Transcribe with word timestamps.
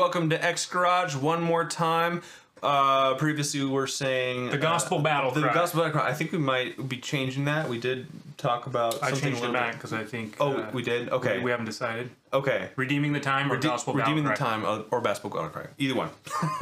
welcome 0.00 0.30
to 0.30 0.42
X 0.42 0.64
Garage 0.64 1.14
one 1.14 1.42
more 1.42 1.62
time. 1.66 2.22
Uh, 2.62 3.14
previously, 3.16 3.60
we 3.62 3.68
were 3.70 3.86
saying 3.86 4.48
The 4.48 4.56
gospel 4.56 4.98
battle 5.00 5.30
The 5.30 5.42
cry. 5.42 5.52
gospel 5.52 5.80
battle 5.82 6.00
cry. 6.00 6.08
I 6.08 6.14
think 6.14 6.32
we 6.32 6.38
might 6.38 6.88
be 6.88 6.96
changing 6.96 7.44
that. 7.44 7.68
We 7.68 7.78
did 7.78 8.06
talk 8.38 8.66
about. 8.66 8.94
I 9.02 9.10
something 9.10 9.32
changed 9.32 9.44
it 9.44 9.52
back 9.52 9.74
because 9.74 9.92
I 9.92 10.04
think. 10.04 10.36
Oh, 10.40 10.54
uh, 10.56 10.70
we 10.72 10.82
did. 10.82 11.10
Okay, 11.10 11.36
We, 11.38 11.44
we 11.44 11.50
haven't 11.50 11.66
decided. 11.66 12.08
okay. 12.32 12.70
Redeeming 12.76 13.12
the 13.12 13.20
time 13.20 13.50
or 13.52 13.56
Rede- 13.56 13.64
gospel 13.64 13.92
redeeming 13.92 14.24
the 14.24 14.30
cry? 14.30 14.36
time 14.36 14.64
uh, 14.64 14.82
or 14.90 15.02
basketball 15.02 15.38
battle 15.42 15.50
cry. 15.62 15.70
Either 15.78 15.94
one. 15.94 16.08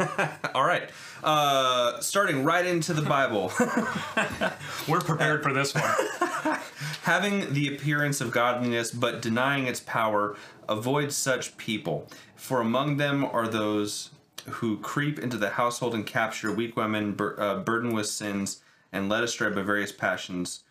All 0.54 0.64
right. 0.64 0.90
Uh, 1.22 2.00
starting 2.00 2.42
right 2.42 2.66
into 2.66 2.92
the 2.92 3.02
Bible. 3.02 3.52
We're 4.88 5.00
prepared 5.00 5.44
for 5.44 5.52
this 5.52 5.74
one. 5.76 5.84
Having 7.02 7.54
the 7.54 7.74
appearance 7.74 8.20
of 8.20 8.32
godliness 8.32 8.90
but 8.90 9.22
denying 9.22 9.66
its 9.66 9.80
power, 9.80 10.36
avoid 10.68 11.12
such 11.12 11.56
people. 11.56 12.08
For 12.36 12.60
among 12.60 12.96
them 12.96 13.24
are 13.24 13.48
those 13.48 14.10
who 14.48 14.78
creep 14.78 15.18
into 15.18 15.36
the 15.36 15.50
household 15.50 15.94
and 15.94 16.06
capture 16.06 16.52
weak 16.52 16.76
women 16.76 17.12
bur- 17.12 17.36
uh, 17.38 17.56
burdened 17.60 17.94
with 17.94 18.06
sins 18.06 18.60
and 18.92 19.08
led 19.08 19.22
astray 19.24 19.50
by 19.50 19.62
various 19.62 19.92
passions, 19.92 20.62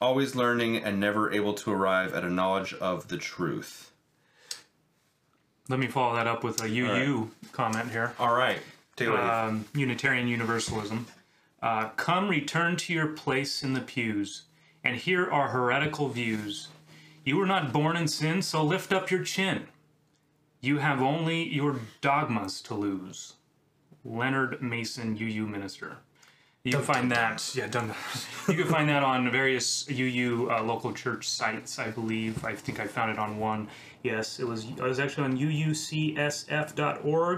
always 0.00 0.34
learning 0.36 0.76
and 0.76 1.00
never 1.00 1.32
able 1.32 1.54
to 1.54 1.72
arrive 1.72 2.12
at 2.14 2.24
a 2.24 2.30
knowledge 2.30 2.74
of 2.74 3.08
the 3.08 3.16
truth. 3.16 3.90
Let 5.68 5.80
me 5.80 5.88
follow 5.88 6.14
that 6.14 6.28
up 6.28 6.44
with 6.44 6.62
a 6.62 6.68
UU 6.68 7.30
comment 7.52 7.90
here. 7.90 8.12
All 8.20 8.34
right. 8.34 8.60
Take 8.94 9.08
it 9.08 9.10
away. 9.10 9.20
um, 9.20 9.64
Unitarian 9.74 10.28
Universalism. 10.28 11.06
Uh, 11.60 11.88
Come, 11.96 12.28
return 12.28 12.76
to 12.76 12.92
your 12.92 13.08
place 13.08 13.64
in 13.64 13.72
the 13.72 13.80
pews, 13.80 14.42
and 14.84 14.94
here 14.96 15.28
are 15.28 15.48
heretical 15.48 16.08
views. 16.08 16.68
You 17.26 17.36
were 17.36 17.46
not 17.46 17.72
born 17.72 17.96
in 17.96 18.06
sin, 18.06 18.40
so 18.40 18.62
lift 18.62 18.92
up 18.92 19.10
your 19.10 19.24
chin. 19.24 19.66
You 20.60 20.78
have 20.78 21.02
only 21.02 21.42
your 21.52 21.80
dogmas 22.00 22.62
to 22.62 22.74
lose. 22.74 23.34
Leonard 24.04 24.62
Mason, 24.62 25.18
UU 25.20 25.48
minister. 25.48 25.96
You 26.62 26.70
can 26.70 26.82
find 26.82 27.10
that. 27.10 27.52
Yeah, 27.54 27.66
done. 27.66 27.92
You 28.48 28.54
can 28.54 28.68
find 28.68 28.88
that 28.88 29.02
on 29.02 29.28
various 29.32 29.90
UU 29.90 30.50
uh, 30.52 30.62
local 30.62 30.92
church 30.92 31.28
sites. 31.28 31.80
I 31.80 31.90
believe. 31.90 32.44
I 32.44 32.54
think 32.54 32.78
I 32.78 32.86
found 32.86 33.10
it 33.10 33.18
on 33.18 33.40
one. 33.40 33.66
Yes, 34.04 34.38
it 34.38 34.46
was. 34.46 34.64
It 34.64 34.80
was 34.80 35.00
actually 35.00 35.24
on 35.24 35.36
uucsf.org 35.36 35.82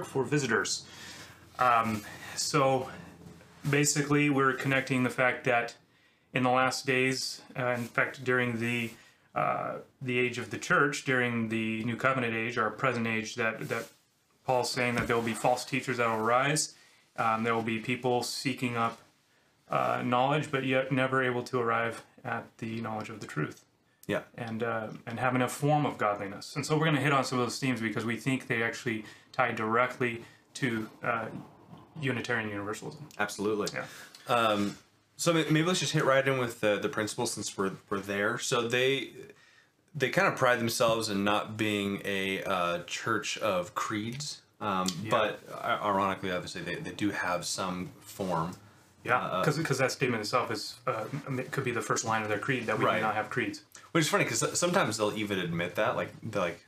for 0.05 0.23
visitors. 0.25 0.85
Um, 1.59 2.03
so 2.37 2.91
basically, 3.71 4.29
we're 4.29 4.53
connecting 4.53 5.03
the 5.03 5.09
fact 5.11 5.45
that 5.45 5.77
in 6.35 6.43
the 6.43 6.51
last 6.51 6.85
days, 6.85 7.41
uh, 7.59 7.69
in 7.69 7.85
fact, 7.85 8.23
during 8.23 8.61
the 8.61 8.91
uh, 9.35 9.77
the 10.01 10.19
age 10.19 10.39
of 10.39 10.51
the 10.51 10.59
church, 10.59 11.05
during 11.05 11.49
the 11.49 11.85
New 11.85 11.97
Covenant 11.97 12.35
age, 12.35 12.59
our 12.59 12.71
present 12.71 13.07
age, 13.07 13.35
that 13.37 13.69
that 13.69 13.89
Paul's 14.45 14.71
saying 14.71 14.95
that 14.97 15.07
there 15.07 15.17
will 15.17 15.23
be 15.23 15.35
false 15.35 15.65
teachers 15.65 15.99
that 15.99 16.09
will 16.09 16.25
rise. 16.25 16.75
Um, 17.17 17.43
there 17.43 17.55
will 17.55 17.63
be 17.63 17.79
people 17.79 18.23
seeking 18.23 18.77
up 18.77 18.99
uh, 19.71 20.03
knowledge, 20.05 20.51
but 20.51 20.65
yet 20.65 20.93
never 20.93 21.23
able 21.23 21.43
to 21.45 21.61
arrive 21.61 22.05
at 22.25 22.45
the 22.59 22.81
knowledge 22.81 23.11
of 23.11 23.21
the 23.21 23.27
truth 23.27 23.65
yeah. 24.09 24.23
and 24.37 24.65
uh, 24.65 24.89
and 25.07 25.21
having 25.21 25.43
a 25.43 25.49
form 25.49 25.87
of 25.87 25.99
godliness. 25.99 26.57
And 26.57 26.67
so 26.67 26.77
we're 26.77 26.87
going 26.87 26.97
to 26.97 27.03
hit 27.03 27.13
on 27.13 27.25
some 27.25 27.39
of 27.39 27.47
those 27.47 27.59
themes 27.61 27.81
because 27.81 28.05
we 28.05 28.17
think 28.17 28.49
they 28.49 28.63
actually 28.63 29.05
tie 29.31 29.53
directly 29.53 30.25
to 30.55 30.89
uh, 31.05 31.27
Unitarian 32.01 32.49
Universalism. 32.49 33.07
Absolutely. 33.19 33.69
Yeah. 33.73 34.35
Um, 34.35 34.77
so 35.19 35.33
maybe 35.35 35.63
let's 35.65 35.81
just 35.81 35.93
hit 35.93 36.05
right 36.05 36.27
in 36.27 36.39
with 36.39 36.61
the, 36.61 36.79
the 36.79 36.89
principles 36.89 37.33
since 37.33 37.59
we're, 37.59 37.73
we're 37.91 37.99
there. 38.01 38.39
So 38.39 38.67
they 38.67 39.11
they 39.95 40.11
kind 40.11 40.29
of 40.29 40.37
pride 40.37 40.61
themselves 40.61 41.09
in 41.11 41.25
not 41.25 41.57
being 41.57 42.01
a 42.05 42.43
uh, 42.45 42.79
church 42.87 43.37
of 43.39 43.75
creeds, 43.75 44.41
um, 44.61 44.87
but 45.11 45.41
uh, 45.53 45.79
ironically, 45.83 46.31
obviously, 46.31 46.63
they, 46.63 46.77
they 46.77 46.93
do 46.93 47.11
have 47.11 47.45
some 47.45 47.91
form. 48.01 48.53
Yeah, 49.05 49.43
because 49.47 49.79
that 49.79 49.91
statement 49.91 50.21
itself 50.21 50.51
is 50.51 50.77
uh, 50.87 51.05
it 51.39 51.51
could 51.51 51.65
be 51.65 51.71
the 51.73 51.81
first 51.81 52.05
line 52.05 52.23
of 52.23 52.29
their 52.29 52.39
creed 52.39 52.67
that 52.67 52.79
we 52.79 52.85
Right. 52.85 52.97
do 52.97 53.03
not 53.03 53.15
have 53.15 53.29
creeds. 53.31 53.63
Which 53.93 54.03
is 54.05 54.11
funny 54.11 54.25
because 54.25 54.59
sometimes 54.59 54.99
they'll 54.99 55.17
even 55.17 55.39
admit 55.39 55.75
that, 55.77 55.97
like 55.97 56.11
like 56.35 56.61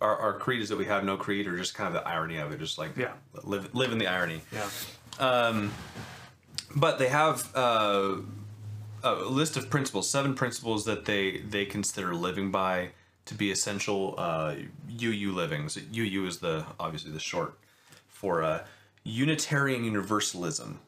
our, 0.00 0.16
our 0.16 0.32
creed 0.38 0.60
is 0.62 0.68
that 0.70 0.78
we 0.78 0.86
have 0.86 1.04
no 1.04 1.16
creed, 1.16 1.46
or 1.46 1.56
just 1.56 1.74
kind 1.74 1.86
of 1.88 1.92
the 2.02 2.08
irony 2.08 2.38
of 2.38 2.50
it, 2.52 2.58
just 2.58 2.78
like 2.78 2.96
Yeah. 2.96 3.12
live 3.44 3.72
live 3.74 3.92
in 3.92 3.98
the 3.98 4.06
irony. 4.08 4.40
Yeah. 4.52 4.68
But 6.76 6.98
they 6.98 7.08
have 7.08 7.50
uh, 7.54 8.16
a 9.02 9.14
list 9.14 9.56
of 9.56 9.68
principles, 9.70 10.08
seven 10.08 10.34
principles 10.34 10.84
that 10.84 11.04
they 11.04 11.38
they 11.38 11.64
consider 11.64 12.14
living 12.14 12.50
by 12.50 12.90
to 13.26 13.34
be 13.34 13.50
essential 13.50 14.14
uh, 14.18 14.54
UU 15.00 15.32
living. 15.32 15.68
So 15.68 15.80
UU 15.94 16.26
is 16.26 16.38
the 16.38 16.64
obviously 16.80 17.10
the 17.12 17.20
short 17.20 17.58
for 18.08 18.42
uh, 18.42 18.64
Unitarian 19.04 19.84
Universalism. 19.84 20.80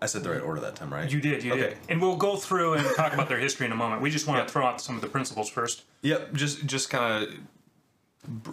I 0.00 0.06
said 0.06 0.24
the 0.24 0.30
right 0.30 0.40
order 0.42 0.60
that 0.62 0.74
time, 0.74 0.92
right? 0.92 1.08
You 1.08 1.20
did, 1.20 1.44
you 1.44 1.52
Okay. 1.52 1.62
did. 1.62 1.76
And 1.88 2.00
we'll 2.02 2.16
go 2.16 2.34
through 2.36 2.74
and 2.74 2.84
talk 2.96 3.12
about 3.14 3.28
their 3.28 3.38
history 3.38 3.66
in 3.66 3.72
a 3.72 3.76
moment. 3.76 4.02
We 4.02 4.10
just 4.10 4.26
want 4.26 4.38
Yeah. 4.40 4.44
to 4.46 4.50
throw 4.50 4.66
out 4.66 4.80
some 4.80 4.96
of 4.96 5.00
the 5.00 5.06
principles 5.08 5.48
first. 5.48 5.84
Yep, 6.02 6.32
just 6.34 6.66
just 6.66 6.90
kind 6.90 7.22
of 7.24 7.34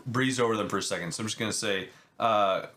breeze 0.06 0.40
over 0.40 0.56
them 0.58 0.70
for 0.70 0.78
a 0.78 0.84
second. 0.84 1.12
So 1.14 1.22
I'm 1.22 1.28
just 1.28 1.40
going 1.40 1.52
to 1.52 1.58
say, 1.58 1.90
uh, 2.20 2.68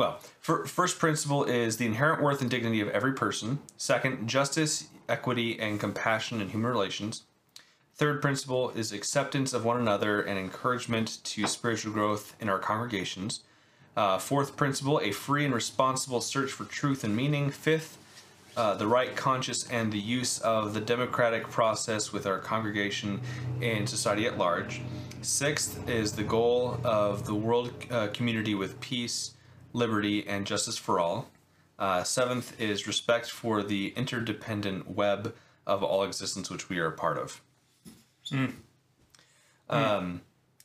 well, 0.00 0.18
fir- 0.40 0.64
first 0.64 0.98
principle 0.98 1.44
is 1.44 1.76
the 1.76 1.84
inherent 1.84 2.22
worth 2.22 2.40
and 2.40 2.48
dignity 2.48 2.80
of 2.80 2.88
every 2.88 3.12
person. 3.12 3.58
Second, 3.76 4.26
justice, 4.26 4.88
equity, 5.10 5.60
and 5.60 5.78
compassion 5.78 6.40
in 6.40 6.48
human 6.48 6.70
relations. 6.70 7.24
Third 7.96 8.22
principle 8.22 8.70
is 8.70 8.92
acceptance 8.92 9.52
of 9.52 9.66
one 9.66 9.78
another 9.78 10.22
and 10.22 10.38
encouragement 10.38 11.22
to 11.24 11.46
spiritual 11.46 11.92
growth 11.92 12.34
in 12.40 12.48
our 12.48 12.58
congregations. 12.58 13.40
Uh, 13.94 14.16
fourth 14.16 14.56
principle, 14.56 14.98
a 15.00 15.12
free 15.12 15.44
and 15.44 15.52
responsible 15.52 16.22
search 16.22 16.50
for 16.50 16.64
truth 16.64 17.04
and 17.04 17.14
meaning. 17.14 17.50
Fifth, 17.50 17.98
uh, 18.56 18.72
the 18.76 18.86
right 18.86 19.14
conscious 19.14 19.68
and 19.68 19.92
the 19.92 19.98
use 19.98 20.38
of 20.40 20.72
the 20.72 20.80
democratic 20.80 21.50
process 21.50 22.10
with 22.10 22.26
our 22.26 22.38
congregation 22.38 23.20
and 23.60 23.86
society 23.86 24.26
at 24.26 24.38
large. 24.38 24.80
Sixth 25.20 25.86
is 25.86 26.12
the 26.12 26.22
goal 26.22 26.80
of 26.84 27.26
the 27.26 27.34
world 27.34 27.70
uh, 27.90 28.08
community 28.14 28.54
with 28.54 28.80
peace, 28.80 29.34
liberty, 29.72 30.26
and 30.26 30.46
justice 30.46 30.76
for 30.76 31.00
all. 31.00 31.28
Uh, 31.78 32.02
seventh 32.02 32.60
is 32.60 32.86
respect 32.86 33.30
for 33.30 33.62
the 33.62 33.92
interdependent 33.96 34.90
web 34.90 35.34
of 35.66 35.82
all 35.82 36.02
existence 36.02 36.50
which 36.50 36.68
we 36.68 36.78
are 36.78 36.86
a 36.86 36.92
part 36.92 37.16
of. 37.18 37.40
Hmm. 38.28 38.46
Um, 39.68 40.10
hmm. 40.10 40.16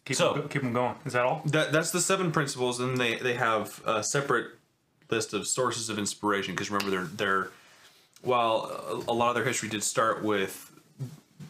Keep, 0.06 0.18
So- 0.18 0.34
them, 0.34 0.50
keep 0.50 0.62
them 0.62 0.74
going. 0.74 0.96
Is 1.06 1.14
that 1.14 1.26
all? 1.26 1.42
That, 1.46 1.72
that's 1.72 1.92
the 1.92 2.02
seven 2.02 2.32
principles, 2.32 2.80
and 2.80 2.98
they, 2.98 3.16
they 3.16 3.34
have 3.36 3.82
a 3.86 4.04
separate 4.04 4.52
list 5.10 5.34
of 5.34 5.48
sources 5.48 5.90
of 5.90 5.98
inspiration. 5.98 6.54
Because 6.54 6.70
remember, 6.70 6.92
they're 6.92 7.06
they're 7.06 7.52
while 8.22 9.04
a, 9.08 9.12
a 9.12 9.14
lot 9.14 9.30
of 9.30 9.36
their 9.36 9.44
history 9.46 9.70
did 9.70 9.84
start 9.84 10.24
with 10.24 10.72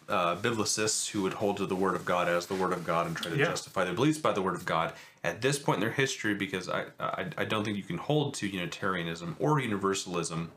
uh, 0.09 0.35
biblicists 0.37 1.09
who 1.11 1.21
would 1.21 1.33
hold 1.33 1.57
to 1.57 1.65
the 1.65 1.75
Word 1.75 1.95
of 1.95 2.05
God 2.05 2.27
as 2.27 2.45
the 2.47 2.55
Word 2.55 2.73
of 2.73 2.85
God 2.85 3.07
and 3.07 3.15
try 3.15 3.29
to 3.31 3.37
Yeah. 3.37 3.45
justify 3.45 3.83
their 3.83 3.93
beliefs 3.93 4.17
by 4.17 4.31
the 4.31 4.41
Word 4.41 4.55
of 4.55 4.65
God. 4.65 4.93
At 5.23 5.41
this 5.41 5.57
point 5.59 5.77
in 5.77 5.81
their 5.81 5.91
history, 5.91 6.33
because 6.35 6.69
I 6.69 6.85
I, 6.99 7.25
I 7.37 7.45
don't 7.45 7.63
think 7.63 7.77
you 7.77 7.83
can 7.83 7.97
hold 7.97 8.33
to 8.35 8.47
Unitarianism 8.47 9.35
or 9.39 9.59
Universalism, 9.59 10.51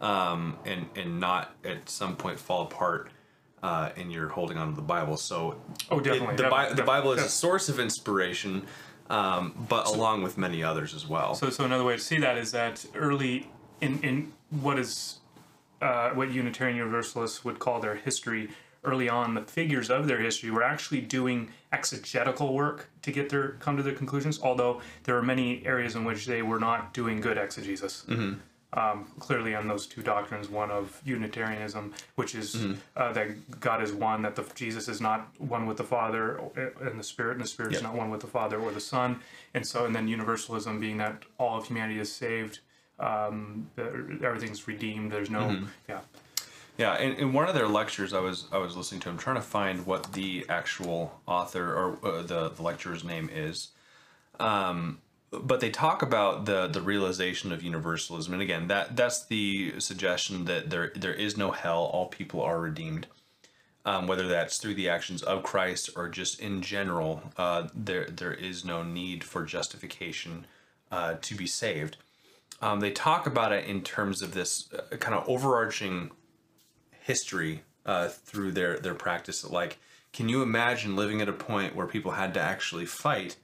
um, 0.00 0.56
and 0.64 0.86
and 0.94 1.20
not 1.20 1.54
at 1.64 1.88
some 1.88 2.16
point 2.16 2.38
fall 2.38 2.62
apart. 2.62 3.10
Uh, 3.62 3.90
and 3.96 4.12
you're 4.12 4.28
holding 4.28 4.58
on 4.58 4.68
to 4.70 4.76
the 4.76 4.82
Bible, 4.82 5.16
so 5.16 5.56
Oh, 5.90 5.98
it- 5.98 6.04
definitely. 6.04 6.36
the, 6.36 6.42
Bi- 6.44 6.50
definitely, 6.64 6.76
the 6.76 6.86
Bible 6.86 7.12
is 7.12 7.22
a 7.24 7.28
source 7.28 7.68
of 7.70 7.80
inspiration, 7.80 8.64
um, 9.08 9.66
but 9.68 9.86
along 9.88 10.22
with 10.22 10.36
many 10.38 10.62
others 10.62 10.94
as 10.94 11.06
well. 11.08 11.34
So, 11.34 11.48
so 11.50 11.64
another 11.64 11.82
way 11.82 11.94
to 11.96 12.02
see 12.02 12.18
that 12.20 12.36
is 12.36 12.52
that 12.52 12.84
early 12.94 13.50
in 13.80 13.98
in 14.04 14.32
what 14.50 14.78
is 14.78 15.18
uh, 15.80 16.10
what 16.10 16.30
Unitarian 16.30 16.76
Universalists 16.76 17.44
would 17.44 17.58
call 17.58 17.80
their 17.80 17.94
history. 17.96 18.48
Early 18.84 19.08
on, 19.08 19.34
the 19.34 19.42
figures 19.42 19.90
of 19.90 20.06
their 20.06 20.20
history 20.20 20.50
were 20.50 20.62
actually 20.62 21.00
doing 21.00 21.50
exegetical 21.72 22.54
work 22.54 22.88
to 23.02 23.10
get 23.10 23.30
their 23.30 23.50
come 23.58 23.76
to 23.76 23.82
their 23.82 23.94
conclusions. 23.94 24.38
Although 24.40 24.80
there 25.04 25.16
are 25.16 25.22
many 25.22 25.66
areas 25.66 25.96
in 25.96 26.04
which 26.04 26.26
they 26.26 26.40
were 26.42 26.60
not 26.60 26.94
doing 26.94 27.20
good 27.20 27.36
exegesis. 27.36 28.04
Um, 28.72 29.06
clearly, 29.18 29.54
on 29.54 29.68
those 29.68 29.86
two 29.86 30.02
doctrines, 30.02 30.48
one 30.50 30.70
of 30.70 31.00
Unitarianism, 31.04 31.94
which 32.16 32.34
is 32.34 32.54
uh, 32.96 33.12
that 33.12 33.58
God 33.60 33.82
is 33.82 33.92
one, 33.92 34.22
that 34.22 34.36
the, 34.36 34.44
Jesus 34.54 34.86
is 34.88 35.00
not 35.00 35.28
one 35.38 35.66
with 35.66 35.78
the 35.78 35.84
Father 35.84 36.40
and 36.80 36.98
the 36.98 37.04
Spirit, 37.04 37.36
and 37.36 37.44
the 37.44 37.48
Spirit 37.48 37.72
is 37.72 37.82
not 37.82 37.94
one 37.94 38.10
with 38.10 38.20
the 38.20 38.26
Father 38.26 38.58
or 38.58 38.70
the 38.72 38.80
Son, 38.80 39.20
and 39.54 39.66
so 39.66 39.86
and 39.86 39.94
then 39.96 40.08
Universalism 40.08 40.78
being 40.78 40.98
that 40.98 41.22
all 41.38 41.56
of 41.58 41.66
humanity 41.66 41.98
is 42.00 42.12
saved, 42.12 42.58
um, 42.98 43.70
everything's 44.22 44.66
redeemed. 44.68 45.12
There's 45.12 45.30
no, 45.30 45.60
yeah, 45.88 46.00
Yeah, 46.78 46.98
in, 46.98 47.12
in 47.14 47.32
one 47.32 47.48
of 47.48 47.54
their 47.54 47.68
lectures, 47.68 48.12
I 48.12 48.20
was 48.20 48.46
I 48.52 48.58
was 48.58 48.76
listening 48.76 49.00
to. 49.02 49.10
I'm 49.10 49.18
trying 49.18 49.36
to 49.36 49.42
find 49.42 49.86
what 49.86 50.12
the 50.12 50.44
actual 50.48 51.20
author 51.26 51.74
or 51.74 51.98
uh, 52.06 52.22
the 52.22 52.50
the 52.50 52.62
lecturer's 52.62 53.04
name 53.04 53.30
is. 53.32 53.68
Um, 54.40 55.00
but 55.32 55.60
they 55.60 55.70
talk 55.70 56.02
about 56.02 56.44
the 56.46 56.66
the 56.68 56.80
realization 56.82 57.52
of 57.52 57.62
universalism, 57.62 58.32
and 58.32 58.42
again, 58.42 58.68
that 58.68 58.96
that's 58.96 59.24
the 59.26 59.80
suggestion 59.80 60.44
that 60.46 60.70
there 60.70 60.92
there 60.94 61.14
is 61.14 61.36
no 61.36 61.50
hell. 61.52 61.84
All 61.84 62.06
people 62.06 62.42
are 62.42 62.60
redeemed. 62.60 63.06
um, 63.84 64.06
whether 64.08 64.26
that's 64.26 64.58
through 64.58 64.74
the 64.74 64.88
actions 64.88 65.22
of 65.22 65.42
Christ 65.44 65.90
or 65.96 66.08
just 66.08 66.40
in 66.40 66.60
general, 66.60 67.22
uh, 67.36 67.68
there 67.74 68.06
there 68.06 68.34
is 68.34 68.64
no 68.64 68.82
need 68.82 69.22
for 69.24 69.44
justification 69.44 70.46
uh, 70.90 71.14
to 71.22 71.34
be 71.36 71.46
saved. 71.46 71.96
Um, 72.60 72.80
they 72.80 72.90
talk 72.90 73.26
about 73.26 73.52
it 73.52 73.66
in 73.66 73.82
terms 73.82 74.22
of 74.22 74.32
this 74.32 74.68
uh, 74.72 74.96
kind 74.96 75.14
of 75.14 75.28
overarching 75.28 76.10
history 77.02 77.62
uh, 77.84 78.08
through 78.08 78.52
their 78.52 78.78
their 78.78 78.94
practice. 78.94 79.44
Like, 79.44 79.78
can 80.12 80.28
you 80.28 80.42
imagine 80.42 80.96
living 80.96 81.20
at 81.20 81.28
a 81.28 81.32
point 81.32 81.76
where 81.76 81.86
people 81.86 82.12
had 82.12 82.34
to 82.34 82.40
actually 82.40 82.86
fight 82.86 83.36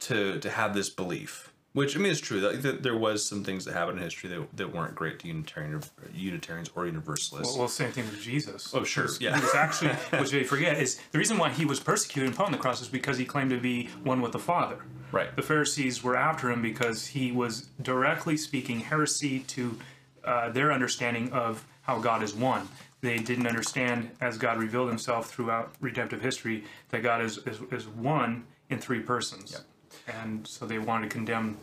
to 0.00 0.38
to 0.40 0.50
have 0.50 0.74
this 0.74 0.90
belief? 0.90 1.52
Which 1.76 1.94
I 1.94 1.98
mean, 1.98 2.10
it's 2.10 2.22
true 2.22 2.40
that, 2.40 2.82
there 2.82 2.96
was 2.96 3.22
some 3.22 3.44
things 3.44 3.66
that 3.66 3.74
happened 3.74 3.98
in 3.98 4.04
history 4.04 4.30
that, 4.30 4.56
that 4.56 4.74
weren't 4.74 4.94
great 4.94 5.18
to 5.18 5.28
Unitarian 5.28 5.82
Unitarians 6.14 6.70
or 6.74 6.86
Universalists. 6.86 7.54
Well, 7.54 7.68
same 7.68 7.92
thing 7.92 8.06
with 8.06 8.18
Jesus. 8.18 8.72
Oh, 8.72 8.82
sure, 8.82 9.08
yeah. 9.20 9.36
He 9.36 9.42
was 9.42 9.54
actually, 9.54 9.90
which 10.18 10.30
they 10.30 10.42
forget, 10.42 10.78
is 10.78 10.98
the 11.12 11.18
reason 11.18 11.36
why 11.36 11.50
he 11.50 11.66
was 11.66 11.78
persecuted 11.78 12.28
and 12.28 12.34
put 12.34 12.46
on 12.46 12.52
the 12.52 12.56
cross 12.56 12.80
is 12.80 12.88
because 12.88 13.18
he 13.18 13.26
claimed 13.26 13.50
to 13.50 13.60
be 13.60 13.90
one 14.04 14.22
with 14.22 14.32
the 14.32 14.38
Father. 14.38 14.78
Right. 15.12 15.36
The 15.36 15.42
Pharisees 15.42 16.02
were 16.02 16.16
after 16.16 16.50
him 16.50 16.62
because 16.62 17.08
he 17.08 17.30
was 17.30 17.68
directly 17.82 18.38
speaking 18.38 18.80
heresy 18.80 19.40
to 19.40 19.78
uh, 20.24 20.48
their 20.48 20.72
understanding 20.72 21.30
of 21.30 21.62
how 21.82 21.98
God 21.98 22.22
is 22.22 22.34
one. 22.34 22.66
They 23.02 23.18
didn't 23.18 23.46
understand, 23.46 24.12
as 24.22 24.38
God 24.38 24.56
revealed 24.56 24.88
himself 24.88 25.28
throughout 25.28 25.74
redemptive 25.82 26.22
history, 26.22 26.64
that 26.88 27.02
God 27.02 27.20
is, 27.20 27.36
is, 27.46 27.60
is 27.70 27.86
one 27.86 28.46
in 28.70 28.78
three 28.78 29.00
persons. 29.00 29.60
And 30.06 30.46
so 30.46 30.66
they 30.66 30.78
wanted 30.78 31.10
to 31.10 31.16
condemn 31.16 31.56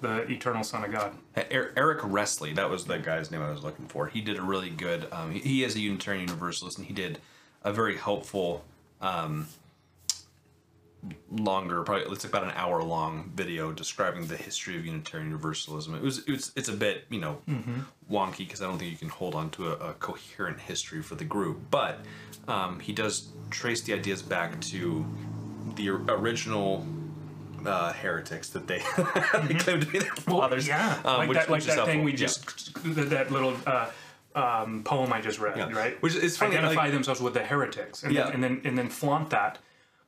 the 0.00 0.30
eternal 0.30 0.64
Son 0.64 0.84
of 0.84 0.92
God. 0.92 1.12
Er- 1.36 1.72
Eric 1.76 2.00
Wrestley, 2.02 2.52
that 2.54 2.70
was 2.70 2.86
the 2.86 2.98
guy's 2.98 3.30
name 3.30 3.42
I 3.42 3.50
was 3.50 3.62
looking 3.62 3.86
for. 3.86 4.06
He 4.06 4.20
did 4.20 4.38
a 4.38 4.42
really 4.42 4.70
good. 4.70 5.06
Um, 5.12 5.32
he, 5.32 5.62
is 5.64 5.76
a 5.76 5.80
Unitarian 5.80 6.26
Universalist, 6.26 6.78
and 6.78 6.86
he 6.86 6.94
did 6.94 7.18
a 7.62 7.72
very 7.72 7.96
helpful, 7.96 8.64
um, 9.02 9.48
longer, 11.30 11.82
probably 11.82 12.10
it's 12.12 12.24
about 12.24 12.44
an 12.44 12.52
hour 12.54 12.82
long 12.82 13.30
video 13.34 13.72
describing 13.72 14.26
the 14.26 14.36
history 14.36 14.76
of 14.76 14.84
Unitarian 14.84 15.30
Universalism. 15.30 15.94
It 15.94 16.02
was, 16.02 16.18
it 16.18 16.30
was 16.30 16.52
it's 16.56 16.68
a 16.68 16.74
bit 16.74 17.04
you 17.08 17.20
know 17.20 17.40
wonky 18.10 18.38
because 18.38 18.60
I 18.60 18.66
don't 18.66 18.78
think 18.78 18.90
you 18.90 18.98
can 18.98 19.08
hold 19.08 19.34
on 19.34 19.50
to 19.50 19.68
a, 19.68 19.90
a 19.90 19.92
coherent 19.94 20.60
history 20.60 21.02
for 21.02 21.14
the 21.14 21.24
group, 21.24 21.58
but 21.70 22.00
um, 22.48 22.80
he 22.80 22.92
does 22.92 23.28
trace 23.50 23.80
the 23.82 23.94
ideas 23.94 24.20
back 24.20 24.60
to 24.62 25.06
the 25.76 25.88
original 25.88 26.86
uh, 27.66 27.92
heretics 27.92 28.50
that 28.50 28.66
they, 28.66 28.78
they 29.48 29.54
claim 29.54 29.80
to 29.80 29.86
be 29.86 29.98
their 29.98 30.14
fathers. 30.14 30.66
Yeah, 30.68 30.98
um, 31.04 31.18
like 31.18 31.28
which- 31.28 31.38
that, 31.38 31.50
like 31.50 31.60
which 31.60 31.68
is 31.68 31.76
that 31.76 31.86
thing 31.86 32.04
we 32.04 32.12
Yeah. 32.12 32.16
just 32.16 32.74
that, 33.10 33.30
little 33.30 33.56
uh, 33.66 33.90
um, 34.34 34.82
poem 34.84 35.12
I 35.12 35.20
just 35.20 35.38
read, 35.38 35.56
Yeah. 35.56 35.70
right? 35.72 36.00
Which 36.02 36.14
is 36.14 36.36
funny, 36.36 36.56
Identify 36.56 36.84
like- 36.84 36.92
themselves 36.92 37.20
with 37.20 37.34
the 37.34 37.44
heretics, 37.44 38.02
and, 38.02 38.12
Yeah. 38.12 38.24
then, 38.24 38.34
and 38.34 38.44
then 38.44 38.60
and 38.64 38.78
then 38.78 38.88
flaunt 38.88 39.30
that. 39.30 39.58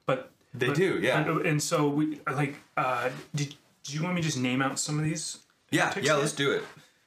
But 0.07 0.31
They 0.55 0.69
but- 0.69 0.77
do, 0.77 0.99
yeah. 1.01 1.21
And, 1.25 1.47
and 1.47 1.63
so 1.63 1.89
we 1.89 2.21
like. 2.33 2.57
Uh, 2.77 3.11
did, 3.35 3.55
do 3.85 3.95
you 3.95 4.03
want 4.03 4.15
me 4.15 4.21
to 4.21 4.27
just 4.27 4.39
name 4.39 4.63
out 4.63 4.79
some 4.79 4.99
of 4.99 5.05
these? 5.05 5.39
Yeah, 5.71 5.93
yeah, 6.01 6.15
let's 6.15 6.33
do 6.33 6.53
it. 6.53 6.63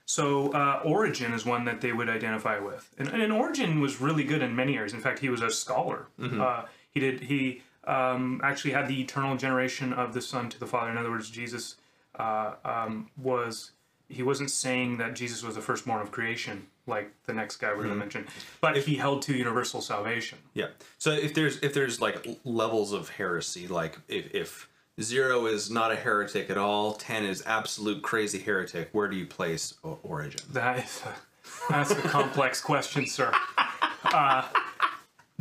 So 0.08 0.52
uh, 0.52 0.82
Origen 0.84 1.34
is 1.34 1.46
one 1.46 1.66
that 1.66 1.82
they 1.82 1.92
would 1.94 2.10
identify 2.10 2.60
with, 2.60 2.94
and, 2.98 3.08
and 3.08 3.32
Origen 3.34 3.80
was 3.80 4.00
really 4.02 4.24
good 4.24 4.42
in 4.42 4.56
many 4.56 4.76
areas. 4.78 4.94
In 4.94 5.00
fact, 5.00 5.20
he 5.20 5.30
was 5.30 5.42
a 5.42 5.50
scholar. 5.50 6.08
Mm-hmm. 6.20 6.42
Uh, 6.42 6.62
he 6.92 7.00
did 7.00 7.22
he 7.22 7.64
um, 7.88 8.42
actually 8.44 8.72
had 8.72 8.88
the 8.88 9.02
eternal 9.02 9.38
generation 9.38 9.94
of 9.94 10.14
the 10.14 10.22
Son 10.22 10.50
to 10.50 10.60
the 10.60 10.68
Father. 10.68 10.92
In 10.92 10.98
other 10.98 11.12
words, 11.12 11.30
Jesus 11.30 11.76
uh, 12.18 12.54
um, 12.64 13.10
was 13.18 13.72
he 14.10 14.24
wasn't 14.24 14.52
saying 14.52 14.98
that 14.98 15.16
Jesus 15.16 15.44
was 15.44 15.56
the 15.56 15.62
firstborn 15.62 16.02
of 16.02 16.12
creation, 16.12 16.68
like 16.86 17.12
the 17.26 17.34
next 17.34 17.58
guy 17.58 17.70
we're 17.70 17.78
going 17.78 17.90
to 17.90 17.96
mention, 17.96 18.28
but 18.62 18.78
if 18.78 18.86
he 18.86 18.96
held 18.96 19.22
to 19.24 19.36
universal 19.36 19.82
salvation. 19.82 20.38
Yeah. 20.54 20.68
So 20.98 21.12
if 21.12 21.34
there's 21.34 21.58
if 21.60 21.74
there's 21.74 22.00
like 22.02 22.28
levels 22.44 22.94
of 22.94 23.10
heresy, 23.10 23.68
like 23.68 23.98
if 24.08 24.34
if 24.34 24.70
zero 25.02 25.46
is 25.48 25.70
not 25.72 25.92
a 25.92 25.96
heretic 25.96 26.50
at 26.50 26.58
all, 26.58 26.94
ten 26.94 27.26
is 27.26 27.44
absolute 27.46 28.02
crazy 28.04 28.40
heretic, 28.40 28.90
where 28.92 29.08
do 29.08 29.18
you 29.18 29.26
place 29.26 29.74
Origen? 30.04 30.42
That 30.52 30.86
is 30.86 31.02
a, 31.06 31.16
that's 31.70 31.92
a 31.92 31.96
complex 31.96 32.62
question, 32.62 33.08
sir. 33.08 33.32
Uh, 34.14 34.48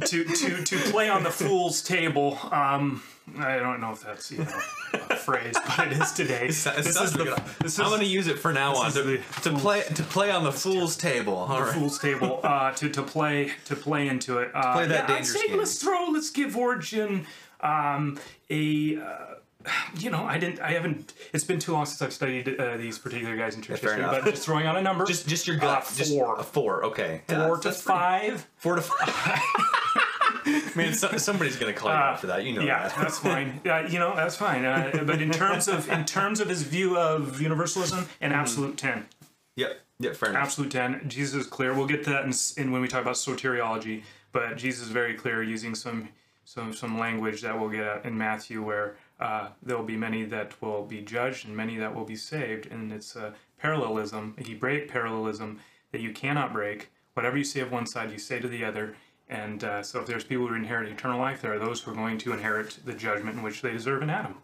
to 0.04 0.24
to 0.24 0.64
to 0.64 0.76
play 0.90 1.08
on 1.08 1.22
the 1.22 1.30
fool's 1.30 1.82
table. 1.82 2.38
Um, 2.50 3.02
I 3.38 3.56
don't 3.56 3.80
know 3.80 3.92
if 3.92 4.02
that's 4.02 4.30
you 4.30 4.38
know, 4.38 4.60
a 4.92 5.16
phrase, 5.16 5.54
but 5.76 5.86
it 5.86 6.00
is 6.00 6.12
today. 6.12 6.46
This 6.48 6.66
is 6.66 7.12
the 7.12 7.42
this 7.60 7.78
I'm 7.78 7.86
going 7.88 8.00
to 8.00 8.06
use 8.06 8.26
it 8.26 8.38
for 8.38 8.52
now 8.52 8.74
on 8.74 8.88
is 8.88 8.94
to, 8.94 9.02
the 9.02 9.18
to 9.42 9.52
play 9.56 9.82
to 9.82 10.02
play 10.02 10.30
on 10.30 10.44
the 10.44 10.52
fool's 10.52 10.96
table. 10.96 11.34
All 11.34 11.62
right. 11.62 11.72
fool's 11.74 11.98
table 11.98 12.40
uh, 12.44 12.72
to 12.72 12.88
to 12.90 13.02
play 13.02 13.52
to 13.66 13.76
play 13.76 14.08
into 14.08 14.38
it. 14.38 14.50
Uh, 14.54 14.72
Play 14.74 14.86
that 14.88 14.94
yeah, 15.08 15.14
I'd 15.14 15.18
dangerous 15.18 15.32
say 15.40 15.48
game. 15.48 15.58
let's 15.58 15.80
throw 15.82 16.08
let's 16.12 16.30
give 16.30 16.56
Origen 16.56 17.26
um, 17.60 18.18
a. 18.50 18.96
Uh, 18.98 19.16
you 19.98 20.10
know, 20.10 20.22
I 20.24 20.36
didn't. 20.36 20.60
I 20.60 20.72
haven't. 20.72 21.14
It's 21.32 21.44
been 21.44 21.58
too 21.58 21.72
long 21.72 21.86
since 21.86 22.02
I've 22.02 22.12
studied 22.12 22.60
uh, 22.60 22.76
these 22.76 22.98
particular 22.98 23.34
guys 23.34 23.54
in 23.54 23.62
church 23.62 23.80
fair 23.80 23.92
history. 23.92 24.04
enough. 24.04 24.22
But 24.22 24.30
just 24.32 24.44
throwing 24.44 24.66
out 24.66 24.76
a 24.76 24.82
number, 24.82 25.06
Just 25.06 25.26
just 25.26 25.46
your 25.46 25.56
uh, 25.56 25.60
gut. 25.60 25.90
just 25.96 26.12
four, 26.12 26.38
a 26.38 26.42
four. 26.42 26.84
Okay. 26.84 27.22
four 27.26 27.56
to 27.56 27.72
five. 27.72 28.46
Four 28.58 28.74
to 28.74 28.82
five. 28.82 29.40
I 30.54 30.72
mean, 30.76 30.92
so, 30.94 31.16
somebody's 31.16 31.56
going 31.56 31.72
to 31.72 31.78
call 31.78 31.90
you 31.90 31.96
out 31.96 32.20
for 32.20 32.26
that. 32.28 32.44
You 32.44 32.54
know 32.54 32.60
Uh, 32.62 32.64
Yeah, 32.64 32.88
that. 32.88 32.96
that's 32.96 33.18
fine. 33.18 33.60
Uh, 33.66 33.86
you 33.88 33.98
know, 33.98 34.14
that's 34.14 34.36
fine. 34.36 34.64
Uh, 34.64 35.02
but 35.06 35.20
in 35.20 35.30
terms 35.30 35.68
of 35.68 35.88
in 35.90 36.04
terms 36.04 36.40
of 36.40 36.48
his 36.48 36.62
view 36.62 36.96
of 36.98 37.40
universalism, 37.40 38.06
an 38.20 38.32
absolute 38.32 38.76
ten, 38.76 39.06
Yep. 39.56 39.80
Yep. 40.00 40.16
Fair 40.16 40.30
enough. 40.30 40.42
absolute 40.44 40.70
ten. 40.72 41.08
Jesus 41.08 41.42
is 41.42 41.46
clear. 41.46 41.72
We'll 41.74 41.86
get 41.86 42.04
to 42.04 42.10
that 42.10 42.24
in, 42.24 42.32
in 42.56 42.72
when 42.72 42.80
we 42.82 42.88
talk 42.88 43.02
about 43.02 43.14
soteriology. 43.14 44.02
But 44.32 44.56
Jesus 44.56 44.84
is 44.86 44.90
very 44.90 45.14
clear 45.14 45.42
using 45.42 45.74
some 45.74 46.08
some 46.44 46.72
some 46.74 46.98
language 46.98 47.40
that 47.42 47.58
we'll 47.58 47.70
get 47.70 47.84
at 47.84 48.04
in 48.04 48.18
Matthew, 48.18 48.62
where 48.62 48.96
uh, 49.20 49.48
there 49.62 49.76
will 49.76 49.84
be 49.84 49.96
many 49.96 50.24
that 50.24 50.60
will 50.60 50.84
be 50.84 51.00
judged 51.00 51.46
and 51.46 51.56
many 51.56 51.76
that 51.78 51.94
will 51.94 52.04
be 52.04 52.16
saved, 52.16 52.66
and 52.70 52.92
it's 52.92 53.14
a 53.16 53.32
parallelism, 53.58 54.34
a 54.38 54.42
Hebraic 54.42 54.88
parallelism 54.90 55.60
that 55.92 56.00
you 56.00 56.12
cannot 56.12 56.52
break. 56.52 56.90
Whatever 57.14 57.36
you 57.38 57.44
say 57.44 57.60
of 57.60 57.70
one 57.70 57.86
side, 57.86 58.10
you 58.10 58.18
say 58.18 58.40
to 58.40 58.48
the 58.48 58.64
other. 58.64 58.96
And 59.28 59.64
uh, 59.64 59.82
so, 59.82 60.00
if 60.00 60.06
there's 60.06 60.24
people 60.24 60.46
who 60.46 60.54
inherit 60.54 60.88
eternal 60.90 61.18
life, 61.18 61.40
there 61.40 61.54
are 61.54 61.58
those 61.58 61.80
who 61.80 61.90
are 61.92 61.94
going 61.94 62.18
to 62.18 62.32
inherit 62.32 62.78
the 62.84 62.92
judgment 62.92 63.36
in 63.38 63.42
which 63.42 63.62
they 63.62 63.72
deserve 63.72 64.02
in 64.02 64.10
Adam. 64.10 64.36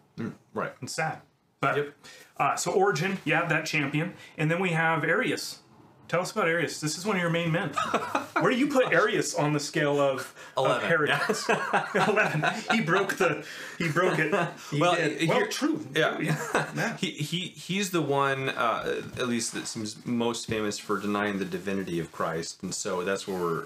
Right. 0.53 0.73
It's 0.81 0.93
sad. 0.93 1.19
But 1.59 1.77
Yep. 1.77 1.93
uh, 2.37 2.55
so 2.55 2.71
Origen, 2.71 3.19
yeah, 3.23 3.45
that 3.45 3.65
champion, 3.65 4.13
and 4.37 4.49
then 4.49 4.59
we 4.59 4.71
have 4.71 5.03
Arius. 5.03 5.59
Tell 6.07 6.19
us 6.21 6.31
about 6.31 6.47
Arius. 6.49 6.81
This 6.81 6.97
is 6.97 7.05
one 7.05 7.15
of 7.15 7.21
your 7.21 7.31
main 7.31 7.51
men. 7.53 7.69
Where 8.39 8.51
do 8.51 8.57
you 8.57 8.67
put 8.67 8.91
Arius 8.91 9.33
on 9.35 9.53
the 9.53 9.59
scale 9.61 9.97
of, 10.01 10.33
of 10.57 10.65
Eleven, 10.65 10.89
heretics? 10.89 11.47
Eleven. 11.95 12.43
He 12.71 12.81
broke 12.81 13.13
the. 13.15 13.45
He 13.77 13.87
broke 13.87 14.19
it. 14.19 14.33
He 14.71 14.79
Well, 14.81 14.95
did. 14.95 15.21
here- 15.21 15.29
well, 15.35 15.47
true. 15.47 15.85
Yeah. 15.95 16.17
Yeah. 16.75 16.97
he, 16.97 17.11
he 17.11 17.39
he's 17.49 17.91
the 17.91 18.01
one 18.01 18.49
uh, 18.49 19.03
at 19.17 19.27
least 19.29 19.53
that 19.53 19.67
seems 19.67 20.03
most 20.05 20.47
famous 20.47 20.77
for 20.79 20.99
denying 20.99 21.37
the 21.39 21.45
divinity 21.45 21.99
of 21.99 22.11
Christ, 22.11 22.61
and 22.63 22.73
so 22.75 23.03
that's 23.05 23.25
where 23.27 23.39
we're 23.39 23.63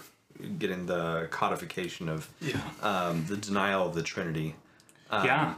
getting 0.60 0.86
the 0.86 1.28
codification 1.32 2.10
of 2.10 2.30
Yeah. 2.42 2.62
um, 2.82 3.26
the 3.28 3.38
denial 3.38 3.88
of 3.88 3.96
the 3.96 4.04
Trinity. 4.04 4.56
yeah. 5.12 5.56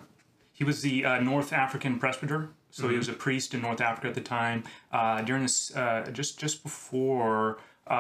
He 0.53 0.63
was 0.63 0.81
the 0.81 1.05
uh, 1.05 1.19
North 1.19 1.53
African 1.53 2.00
presbyter. 2.00 2.50
So 2.72 2.89
he 2.89 2.98
was 2.98 3.07
a 3.10 3.13
priest 3.13 3.53
in 3.53 3.62
North 3.62 3.81
Africa 3.81 4.07
at 4.07 4.13
the 4.15 4.22
time. 4.22 4.63
Uh, 4.91 5.22
during 5.22 5.43
this, 5.43 5.75
uh, 5.75 6.10
just 6.12 6.38
just 6.39 6.62
before 6.63 7.57
uh, 7.89 7.93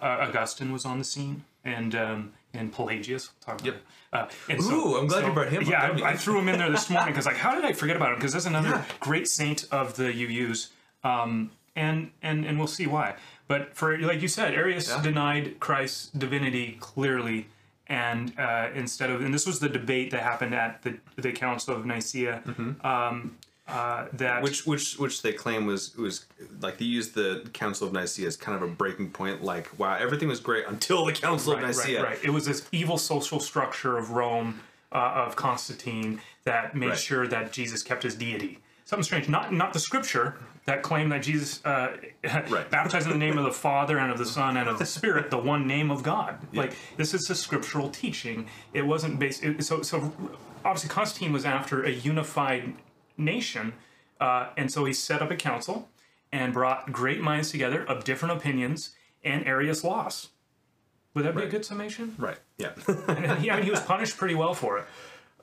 Augustine 0.00 0.72
was 0.72 0.84
on 0.84 0.98
the 0.98 1.04
scene, 1.04 1.44
and 1.64 1.94
um, 1.94 2.32
and 2.52 2.72
Pelagius. 2.72 3.30
We'll 3.46 3.56
talk 3.56 3.60
about 3.66 3.74
Yep. 3.74 3.82
Uh, 4.12 4.26
and 4.48 4.60
Ooh, 4.62 4.96
I'm 4.96 5.06
glad 5.08 5.26
you 5.26 5.32
brought 5.32 5.48
him 5.50 5.62
up. 5.64 5.68
Yeah, 5.68 6.04
I, 6.04 6.10
I 6.10 6.16
threw 6.16 6.38
him 6.38 6.48
in 6.48 6.58
there 6.58 6.70
this 6.70 6.88
morning 6.90 7.12
because 7.12 7.26
like, 7.26 7.36
how 7.36 7.54
did 7.54 7.64
I 7.64 7.72
forget 7.72 7.96
about 7.96 8.10
him? 8.10 8.14
Because 8.16 8.32
that's 8.32 8.46
another 8.46 8.68
Yeah. 8.70 8.84
great 9.00 9.28
saint 9.28 9.66
of 9.70 9.94
the 9.96 10.04
UUs, 10.12 10.68
um, 11.04 11.50
and 11.76 12.10
and 12.22 12.44
and 12.44 12.58
we'll 12.58 12.66
see 12.66 12.86
why. 12.86 13.14
But 13.46 13.74
for 13.76 13.98
like 13.98 14.22
you 14.22 14.28
said, 14.28 14.54
Arius 14.54 14.88
Yeah. 14.88 15.02
denied 15.02 15.60
Christ's 15.60 16.08
divinity 16.10 16.76
clearly, 16.80 17.46
and 17.86 18.32
uh, 18.38 18.68
instead 18.74 19.10
of 19.10 19.20
and 19.22 19.32
this 19.34 19.46
was 19.46 19.60
the 19.60 19.68
debate 19.68 20.10
that 20.12 20.22
happened 20.22 20.54
at 20.54 20.82
the 20.82 20.98
the 21.16 21.32
Council 21.32 21.74
of 21.76 21.84
Nicaea. 21.84 22.42
Um, 22.82 23.36
uh, 23.66 24.06
that 24.12 24.34
Mm-hmm. 24.36 24.42
Which 24.42 24.66
which 24.66 24.98
which 24.98 25.22
they 25.22 25.32
claim 25.32 25.64
was 25.66 25.96
was 25.96 26.24
like 26.60 26.78
they 26.78 26.84
used 26.84 27.14
the 27.14 27.48
Council 27.54 27.86
of 27.86 27.92
Nicaea 27.92 28.26
as 28.26 28.36
kind 28.36 28.56
of 28.56 28.62
a 28.62 28.70
breaking 28.72 29.10
point. 29.10 29.42
Like 29.42 29.78
wow, 29.78 29.96
everything 29.96 30.28
was 30.28 30.40
great 30.40 30.64
until 30.66 31.04
the 31.04 31.12
Council 31.12 31.52
of 31.54 31.62
right, 31.62 31.74
Nicaea. 31.76 32.02
right, 32.02 32.08
right. 32.16 32.24
It 32.24 32.30
was 32.30 32.44
this 32.46 32.66
evil 32.72 32.98
social 32.98 33.40
structure 33.40 33.96
of 33.98 34.10
Rome, 34.10 34.60
uh, 34.92 35.24
of 35.26 35.36
Constantine, 35.36 36.20
that 36.44 36.74
made 36.74 36.88
Right. 36.90 36.98
sure 36.98 37.26
that 37.26 37.52
Jesus 37.52 37.82
kept 37.82 38.02
his 38.02 38.14
deity. 38.14 38.58
Something 38.84 39.04
strange. 39.04 39.28
Not 39.28 39.52
not 39.52 39.72
the 39.72 39.78
scripture 39.80 40.36
that 40.66 40.82
claimed 40.82 41.12
that 41.12 41.22
Jesus 41.22 41.64
uh, 41.64 41.96
Right. 42.48 42.70
baptized 42.70 43.06
in 43.06 43.12
the 43.12 43.18
name 43.18 43.36
of 43.38 43.44
the 43.44 43.52
Father 43.52 43.98
and 43.98 44.10
of 44.10 44.18
the 44.18 44.26
Son 44.26 44.56
and 44.56 44.68
of 44.68 44.78
the 44.78 44.86
Spirit, 44.86 45.30
the 45.30 45.38
one 45.38 45.66
name 45.66 45.90
of 45.90 46.02
God. 46.02 46.38
Like 46.52 46.74
this 46.96 47.14
is 47.14 47.28
a 47.30 47.34
scriptural 47.34 47.88
teaching. 47.90 48.46
It 48.72 48.82
wasn't 48.86 49.18
based. 49.18 49.42
It, 49.42 49.62
so 49.64 49.82
so 49.82 50.12
obviously 50.64 50.90
Constantine 50.90 51.32
was 51.32 51.44
after 51.44 51.82
a 51.82 51.90
unified 51.90 52.74
nation, 53.16 53.72
uh, 54.20 54.48
and 54.56 54.70
so 54.70 54.84
he 54.84 54.92
set 54.92 55.22
up 55.22 55.30
a 55.30 55.36
council 55.36 55.88
and 56.32 56.52
brought 56.52 56.90
great 56.92 57.20
minds 57.20 57.50
together 57.50 57.84
of 57.84 58.04
different 58.04 58.36
opinions, 58.36 58.90
and 59.22 59.46
Arius 59.46 59.84
lost 59.84 60.30
Would 61.14 61.24
that 61.24 61.36
be 61.36 61.42
a 61.44 61.48
good 61.48 61.64
summation? 61.64 62.14
Right. 62.18 62.38
Yeah. 62.58 62.72
And 63.08 63.38
he, 63.40 63.50
I 63.50 63.56
mean, 63.56 63.64
he 63.64 63.70
was 63.70 63.80
punished 63.80 64.16
pretty 64.16 64.34
well 64.34 64.52
for 64.54 64.78
it. 64.78 64.84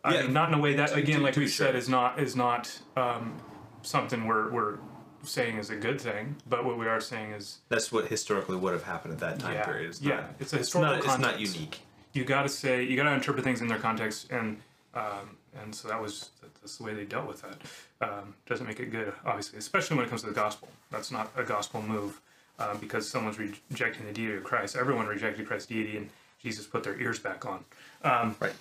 I 0.04 0.16
Yeah. 0.16 0.22
mean, 0.24 0.34
not 0.34 0.50
in 0.50 0.56
a 0.56 0.62
way 0.62 0.74
that, 0.76 0.96
again, 0.96 1.22
like 1.22 1.36
we 1.36 1.48
said, 1.48 1.76
is 1.76 1.88
not 1.88 2.20
is 2.20 2.36
not 2.36 2.80
um, 2.96 3.36
something 3.84 4.26
we're 4.26 4.52
we're 4.52 4.78
saying 5.24 5.58
is 5.58 5.70
a 5.70 5.76
good 5.76 6.02
thing. 6.02 6.36
But 6.50 6.66
what 6.66 6.78
we 6.78 6.88
are 6.88 7.00
saying 7.00 7.32
is, 7.32 7.60
That's 7.70 7.92
what 7.92 8.08
historically 8.08 8.58
would 8.58 8.74
have 8.74 8.84
happened 8.84 9.14
at 9.14 9.20
that 9.20 9.40
time 9.40 9.54
yeah, 9.54 9.66
period. 9.66 9.90
It's 9.90 10.02
yeah, 10.02 10.16
not, 10.16 10.36
it's 10.40 10.54
a 10.54 10.58
it's 10.58 10.68
historical 10.68 11.06
not, 11.06 11.06
it's 11.06 11.20
not 11.20 11.40
unique. 11.40 11.82
You 12.14 12.26
got 12.26 12.44
to 12.44 12.50
say, 12.50 12.84
you 12.84 12.98
got 12.98 13.04
to 13.04 13.14
interpret 13.14 13.44
things 13.44 13.62
in 13.62 13.68
their 13.68 13.78
context, 13.80 14.32
and 14.32 14.58
um, 14.96 15.38
and 15.62 15.74
so 15.74 15.88
that 15.88 16.02
was 16.02 16.32
that's 16.62 16.78
the 16.78 16.84
way 16.84 16.94
they 16.94 17.06
dealt 17.06 17.28
with 17.28 17.42
that. 17.44 17.62
Um, 18.02 18.34
doesn't 18.48 18.66
make 18.66 18.80
it 18.80 18.88
good, 18.92 19.14
obviously, 19.26 19.60
especially 19.60 19.98
when 19.98 20.06
it 20.06 20.10
comes 20.10 20.22
to 20.22 20.28
the 20.28 20.34
gospel. 20.34 20.68
That's 20.90 21.12
not 21.12 21.32
a 21.36 21.44
gospel 21.44 21.82
move 21.82 22.20
uh, 22.60 22.76
because 22.76 23.08
someone's 23.08 23.38
rejecting 23.40 24.06
the 24.08 24.12
deity 24.12 24.36
of 24.38 24.44
Christ. 24.44 24.76
Everyone 24.76 25.06
rejected 25.06 25.48
Christ's 25.48 25.68
deity, 25.68 25.98
and 25.98 26.10
Jesus 26.42 26.66
put 26.66 26.84
their 26.84 27.00
ears 27.00 27.20
back 27.20 27.46
on. 27.46 27.64
Right. 28.04 28.54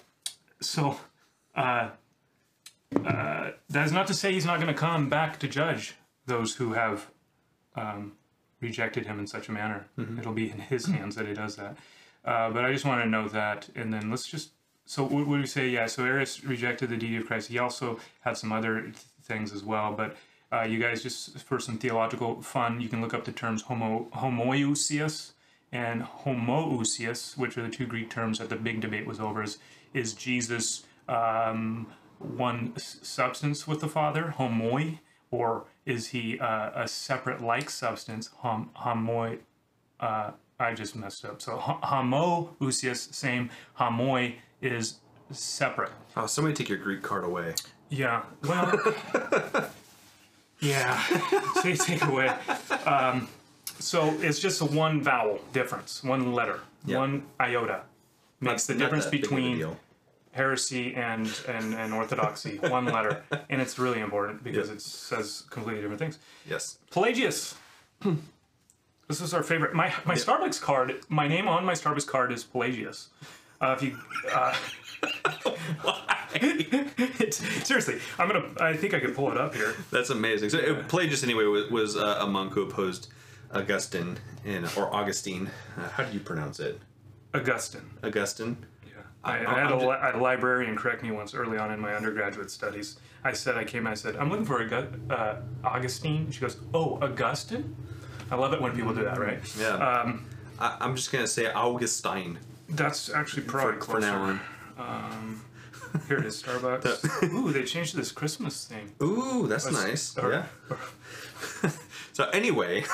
So, 0.60 1.00
uh, 1.54 1.90
uh, 3.04 3.50
that 3.68 3.86
is 3.86 3.92
not 3.92 4.06
to 4.08 4.14
say 4.14 4.32
he's 4.32 4.44
not 4.44 4.56
going 4.56 4.72
to 4.72 4.78
come 4.78 5.08
back 5.08 5.38
to 5.40 5.48
judge 5.48 5.94
those 6.26 6.56
who 6.56 6.72
have 6.72 7.10
um, 7.76 8.12
rejected 8.60 9.06
him 9.06 9.18
in 9.18 9.26
such 9.26 9.48
a 9.48 9.52
manner. 9.52 9.86
It'll 10.18 10.32
be 10.32 10.50
in 10.50 10.58
his 10.58 10.86
hands 10.86 11.16
that 11.16 11.26
he 11.26 11.34
does 11.34 11.56
that. 11.56 11.76
Uh, 12.24 12.50
but 12.50 12.64
I 12.64 12.72
just 12.72 12.84
want 12.84 13.02
to 13.02 13.08
know 13.08 13.28
that, 13.28 13.68
and 13.74 13.92
then 13.92 14.10
let's 14.10 14.26
just. 14.26 14.50
So, 14.86 15.04
what 15.04 15.26
would 15.26 15.40
we 15.40 15.46
say? 15.46 15.68
Yeah, 15.68 15.86
so 15.86 16.04
Arius 16.04 16.42
rejected 16.42 16.90
the 16.90 16.96
deity 16.96 17.16
of 17.16 17.26
Christ. 17.26 17.48
He 17.48 17.58
also 17.58 18.00
had 18.20 18.36
some 18.36 18.50
other 18.52 18.82
th- 18.82 18.96
things 19.22 19.52
as 19.52 19.64
well, 19.64 19.92
but. 19.92 20.16
Uh, 20.52 20.62
you 20.62 20.80
guys, 20.80 21.00
just 21.00 21.38
for 21.38 21.60
some 21.60 21.78
theological 21.78 22.42
fun, 22.42 22.80
you 22.80 22.88
can 22.88 23.00
look 23.00 23.14
up 23.14 23.24
the 23.24 23.30
terms 23.30 23.62
homo, 23.62 24.08
homoousios 24.12 25.30
and 25.70 26.02
homoiousios, 26.02 27.36
which 27.36 27.56
are 27.56 27.62
the 27.62 27.68
two 27.68 27.86
Greek 27.86 28.10
terms 28.10 28.40
that 28.40 28.48
the 28.48 28.56
big 28.56 28.80
debate 28.80 29.06
was 29.06 29.20
over. 29.20 29.42
Is, 29.42 29.58
is 29.94 30.12
Jesus 30.12 30.82
um, 31.08 31.86
one 32.18 32.72
s- 32.76 32.98
substance 33.02 33.66
with 33.66 33.80
the 33.80 33.88
Father, 33.88 34.34
homoi, 34.38 34.98
or 35.30 35.64
is 35.86 36.08
he 36.08 36.38
uh, 36.38 36.70
a 36.74 36.88
separate 36.88 37.40
like 37.42 37.70
substance, 37.70 38.30
hom, 38.38 38.70
homoi? 38.76 39.38
Uh, 39.98 40.32
I 40.58 40.74
just 40.74 40.94
messed 40.96 41.24
up. 41.24 41.40
So 41.40 41.56
ho- 41.56 41.78
homoousios, 41.82 43.14
same. 43.14 43.50
Homoi 43.78 44.34
is 44.60 44.96
separate. 45.30 45.92
Oh, 46.16 46.26
somebody 46.26 46.54
take 46.54 46.68
your 46.68 46.78
Greek 46.78 47.02
card 47.02 47.24
away. 47.24 47.54
Yeah. 47.88 48.22
Well. 48.46 48.78
yeah. 50.60 51.02
So 51.62 51.68
you 51.68 51.76
take 51.76 52.02
away. 52.04 52.28
Um, 52.84 53.28
so 53.78 54.14
it's 54.20 54.38
just 54.38 54.60
a 54.60 54.64
one 54.66 55.02
vowel 55.02 55.40
difference, 55.52 56.04
one 56.04 56.32
letter, 56.34 56.60
one 56.84 57.24
iota 57.40 57.82
makes 58.40 58.66
the 58.66 58.74
difference 58.74 59.04
that 59.06 59.10
big 59.12 59.24
of 59.24 59.32
a 59.32 59.34
between. 59.34 59.76
Heresy 60.32 60.94
and, 60.94 61.28
and, 61.48 61.74
and 61.74 61.92
orthodoxy. 61.92 62.58
one 62.62 62.84
letter, 62.86 63.22
and 63.48 63.60
it's 63.60 63.78
really 63.78 64.00
important 64.00 64.42
because 64.44 64.68
Yeah. 64.68 64.74
it 64.74 64.82
says 64.82 65.44
completely 65.50 65.80
different 65.82 66.00
things. 66.00 66.18
Yes. 66.48 66.78
Pelagius. 66.90 67.54
This 69.08 69.20
is 69.20 69.34
our 69.34 69.42
favorite. 69.42 69.74
My 69.74 69.92
my 70.04 70.14
Starbucks 70.14 70.60
card. 70.60 71.00
My 71.08 71.26
name 71.26 71.48
on 71.48 71.64
my 71.64 71.72
Starbucks 71.72 72.06
card 72.06 72.30
is 72.30 72.44
Pelagius. 72.44 73.08
Uh, 73.60 73.74
if 73.76 73.82
you 73.82 73.98
uh, 74.32 74.54
it's, 76.34 77.38
seriously, 77.66 77.98
I'm 78.20 78.28
gonna. 78.28 78.44
I 78.60 78.76
think 78.76 78.94
I 78.94 79.00
could 79.00 79.16
pull 79.16 79.32
it 79.32 79.36
up 79.36 79.52
here. 79.52 79.74
That's 79.90 80.10
amazing. 80.10 80.50
So 80.50 80.60
uh, 80.60 80.84
Pelagius, 80.86 81.24
anyway, 81.24 81.42
was, 81.44 81.68
was 81.72 81.96
uh, 81.96 82.18
a 82.20 82.26
monk 82.28 82.52
who 82.52 82.62
opposed 82.62 83.08
Augustine 83.52 84.16
in 84.44 84.64
or 84.76 84.94
Augustine. 84.94 85.50
Uh, 85.76 85.88
how 85.88 86.04
do 86.04 86.12
you 86.12 86.20
pronounce 86.20 86.60
it? 86.60 86.78
Augustine. 87.34 87.90
Augustine. 88.04 88.58
Yeah. 89.24 89.30
I, 89.30 89.36
I'm- 89.38 89.68
had 89.68 89.70
a, 89.72 89.76
li- 89.76 89.98
a 90.14 90.16
librarian 90.18 90.76
correct 90.76 91.02
me 91.02 91.10
once 91.10 91.34
early 91.34 91.58
on 91.58 91.70
in 91.70 91.80
my 91.80 91.94
undergraduate 91.94 92.50
studies. 92.50 92.98
I 93.22 93.32
said 93.32 93.56
I 93.56 93.64
came. 93.64 93.86
I 93.86 93.94
said 93.94 94.16
I'm 94.16 94.30
looking 94.30 94.46
for 94.46 94.64
Augu- 94.64 95.10
uh, 95.10 95.36
Augustine. 95.62 96.30
She 96.30 96.40
goes, 96.40 96.56
"Oh, 96.72 96.98
Augustine." 97.02 97.76
I 98.30 98.36
love 98.36 98.52
it 98.54 98.60
when 98.62 98.72
people 98.72 98.94
do 98.94 99.04
that, 99.04 99.18
right? 99.18 99.40
Yeah. 99.58 99.74
Um, 99.74 100.24
I, 100.58 100.76
I'm 100.80 100.96
just 100.96 101.12
gonna 101.12 101.26
say 101.26 101.50
Augustine 101.52 102.38
that's 102.70 103.10
actually 103.10 103.42
probably 103.42 103.80
for, 103.80 103.86
for 103.96 104.00
now 104.00 104.22
on. 104.22 104.40
Um, 104.78 105.44
here 106.08 106.18
it 106.18 106.24
is, 106.24 106.40
Starbucks. 106.42 107.22
Ooh, 107.34 107.50
they 107.52 107.64
changed 107.64 107.96
this 107.96 108.12
Christmas 108.12 108.64
thing. 108.64 108.92
Ooh, 109.02 109.46
that's 109.48 109.70
nice. 109.70 110.16
yeah. 110.16 110.44
so 112.12 112.28
anyway, 112.30 112.82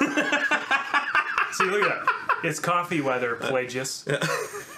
See, 1.53 1.65
look 1.65 1.83
at 1.83 1.89
that. 2.05 2.07
It's 2.43 2.59
coffee 2.59 3.01
weather, 3.01 3.37
Pelagius. 3.37 4.05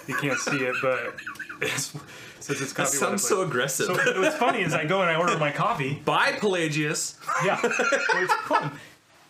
You 0.09 0.15
can't 0.17 0.39
see 0.39 0.59
it, 0.59 0.75
but 0.83 1.15
it's, 1.61 1.95
it 1.95 2.01
says 2.41 2.61
it's 2.61 2.73
that 2.73 2.89
sounds 2.89 3.27
so 3.27 3.43
aggressive. 3.43 3.87
So 3.87 4.21
what's 4.21 4.37
funny 4.37 4.63
is 4.63 4.75
I 4.75 4.85
go 4.85 5.01
and 5.01 5.11
I 5.11 5.17
order 5.17 5.39
my 5.39 5.51
coffee. 5.51 5.95
Bye, 6.05 6.33
Pelagius. 6.33 7.19
Yeah, 7.45 7.59
well, 7.63 7.73
it's 8.15 8.35
fun. 8.47 8.73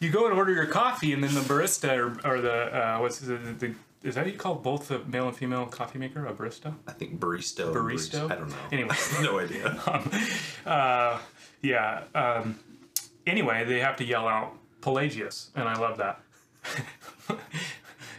You 0.01 0.11
go 0.11 0.27
and 0.27 0.35
order 0.35 0.53
your 0.53 0.67
coffee, 0.67 1.13
and 1.13 1.23
then 1.23 1.35
the 1.35 1.41
barista 1.41 1.97
or, 1.97 2.31
or 2.31 2.41
the 2.41 2.53
uh, 2.53 2.99
what's 2.99 3.19
the, 3.19 3.37
the, 3.37 3.53
the 3.53 3.75
is 4.03 4.15
that 4.15 4.25
what 4.25 4.33
you 4.33 4.39
call 4.39 4.55
both 4.55 4.89
the 4.89 5.01
male 5.01 5.27
and 5.27 5.37
female 5.37 5.67
coffee 5.67 5.99
maker 5.99 6.25
a 6.27 6.33
barista? 6.33 6.75
I 6.87 6.93
think 6.93 7.19
baristo. 7.19 7.75
Baristo? 7.75 8.31
I 8.31 8.37
don't 8.37 8.49
know. 8.49 8.57
Anyway. 8.71 8.95
no 9.23 9.41
idea. 9.41 9.71
Uh, 10.65 11.19
yeah. 11.63 12.05
Um, 12.15 12.61
anyway, 13.27 13.65
they 13.65 13.81
have 13.81 13.97
to 13.97 14.05
yell 14.05 14.29
out 14.29 14.55
Pelagius, 14.81 15.51
and 15.57 15.69
I 15.69 15.75
love 15.75 15.99
that. 15.99 16.21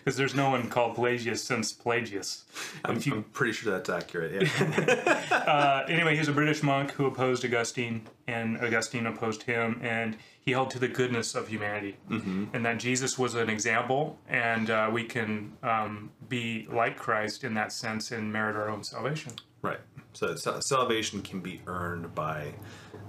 Because 0.10 0.18
there's 0.18 0.34
no 0.34 0.50
one 0.50 0.68
called 0.70 0.96
Pelagius 0.96 1.44
since 1.44 1.72
Pelagius. 1.72 2.44
I'm, 2.84 3.00
you- 3.00 3.13
I'm 3.13 3.24
pretty 3.25 3.54
sure 3.54 3.72
that's 3.72 3.89
accurate. 3.89 4.42
Yeah. 4.42 5.25
Uh, 5.50 5.86
anyway, 5.88 6.16
he's 6.16 6.28
a 6.28 6.32
British 6.32 6.63
monk 6.63 6.92
who 6.92 7.06
opposed 7.06 7.46
Augustine, 7.46 8.01
and 8.28 8.58
Augustine 8.58 9.06
opposed 9.06 9.44
him, 9.44 9.80
and 9.84 10.18
he 10.42 10.51
held 10.51 10.72
to 10.72 10.80
the 10.80 10.88
goodness 10.88 11.36
of 11.36 11.48
humanity, 11.48 11.96
mm-hmm. 12.10 12.46
and 12.54 12.66
that 12.66 12.80
Jesus 12.80 13.20
was 13.20 13.36
an 13.36 13.50
example, 13.50 14.18
and 14.28 14.72
uh, 14.72 14.89
we 14.92 15.04
can 15.04 15.54
um, 15.62 16.12
be 16.28 16.68
like 16.72 16.98
Christ 16.98 17.44
in 17.44 17.54
that 17.54 17.72
sense 17.72 18.12
and 18.12 18.32
merit 18.34 18.56
our 18.56 18.70
own 18.70 18.84
salvation. 18.84 19.34
right. 19.62 19.80
So, 20.13 20.36
sa- 20.36 20.60
salvation 20.60 21.22
can 21.22 21.39
be 21.39 21.62
earned 21.68 22.16
by 22.16 22.54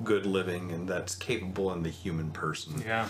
good 0.05 0.27
living, 0.27 0.71
and 0.73 0.87
that's 0.87 1.15
capable 1.15 1.73
in 1.73 1.83
the 1.83 1.91
human 1.91 2.31
person. 2.31 2.83
Yeah. 2.87 3.09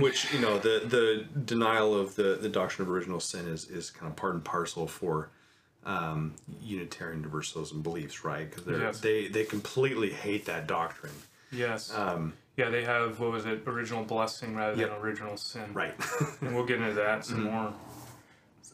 Which 0.00 0.32
you 0.32 0.40
know, 0.40 0.58
the 0.58 0.82
the 0.86 1.24
denial 1.40 1.94
of 1.98 2.14
the 2.16 2.38
the 2.40 2.48
doctrine 2.48 2.86
of 2.88 2.92
original 2.94 3.20
sin 3.20 3.46
is 3.48 3.68
is 3.70 3.90
kind 3.90 4.10
of 4.10 4.16
part 4.16 4.34
and 4.34 4.44
parcel 4.44 4.86
for 4.86 5.30
um, 5.86 6.34
Unitarian 6.62 7.18
Universalism 7.22 7.82
beliefs, 7.82 8.24
right? 8.24 8.50
Because 8.50 8.66
Yes. 8.80 9.00
they 9.00 9.28
they 9.28 9.44
completely 9.44 10.10
hate 10.10 10.44
that 10.46 10.66
doctrine. 10.66 11.14
Yes. 11.50 11.94
Um, 11.94 12.34
yeah, 12.56 12.68
they 12.70 12.84
have 12.84 13.20
what 13.20 13.30
was 13.30 13.46
it? 13.46 13.62
Original 13.66 14.04
blessing 14.04 14.54
rather 14.56 14.76
Yep. 14.76 14.90
than 14.90 14.98
original 14.98 15.36
sin. 15.36 15.72
right. 15.72 15.94
And 16.40 16.54
we'll 16.54 16.66
get 16.66 16.80
into 16.80 16.94
that 16.94 17.24
some 17.24 17.44
more. 17.44 17.72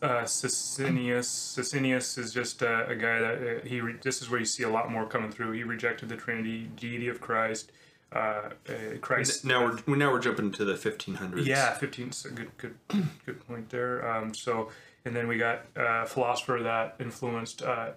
Uh, 0.03 0.23
Socinus. 0.25 1.27
Socinus 1.57 2.19
is 2.19 2.33
just 2.33 2.63
uh, 2.63 2.85
a 2.89 2.95
guy 2.97 3.21
that 3.21 3.35
uh, 3.63 3.67
he. 3.67 3.81
Re- 3.81 3.97
this 4.03 4.21
is 4.23 4.29
where 4.29 4.41
you 4.41 4.47
see 4.47 4.63
a 4.65 4.69
lot 4.69 4.91
more 4.91 5.07
coming 5.07 5.31
through. 5.31 5.53
He 5.53 5.63
rejected 5.63 6.09
the 6.09 6.17
Trinity, 6.17 6.69
deity 6.77 7.09
of 7.09 7.21
Christ. 7.21 7.73
Uh, 8.15 8.51
uh, 8.69 8.73
Christ. 9.01 9.45
now 9.45 9.65
we're 9.87 9.97
now 9.97 10.13
we're 10.13 10.21
jumping 10.21 10.53
to 10.53 10.65
the 10.65 10.75
1500s. 10.75 11.45
Yeah, 11.47 11.73
fifteen. 11.75 12.13
So 12.13 12.31
good, 12.31 12.51
good, 12.59 12.75
good 13.27 13.47
point 13.47 13.71
there. 13.71 14.09
Um, 14.09 14.33
so, 14.33 14.71
and 15.05 15.15
then 15.17 15.27
we 15.27 15.37
got 15.37 15.63
uh, 15.77 16.03
a 16.03 16.07
philosopher 16.07 16.61
that 16.63 16.95
influenced 17.01 17.63
uh, 17.63 17.91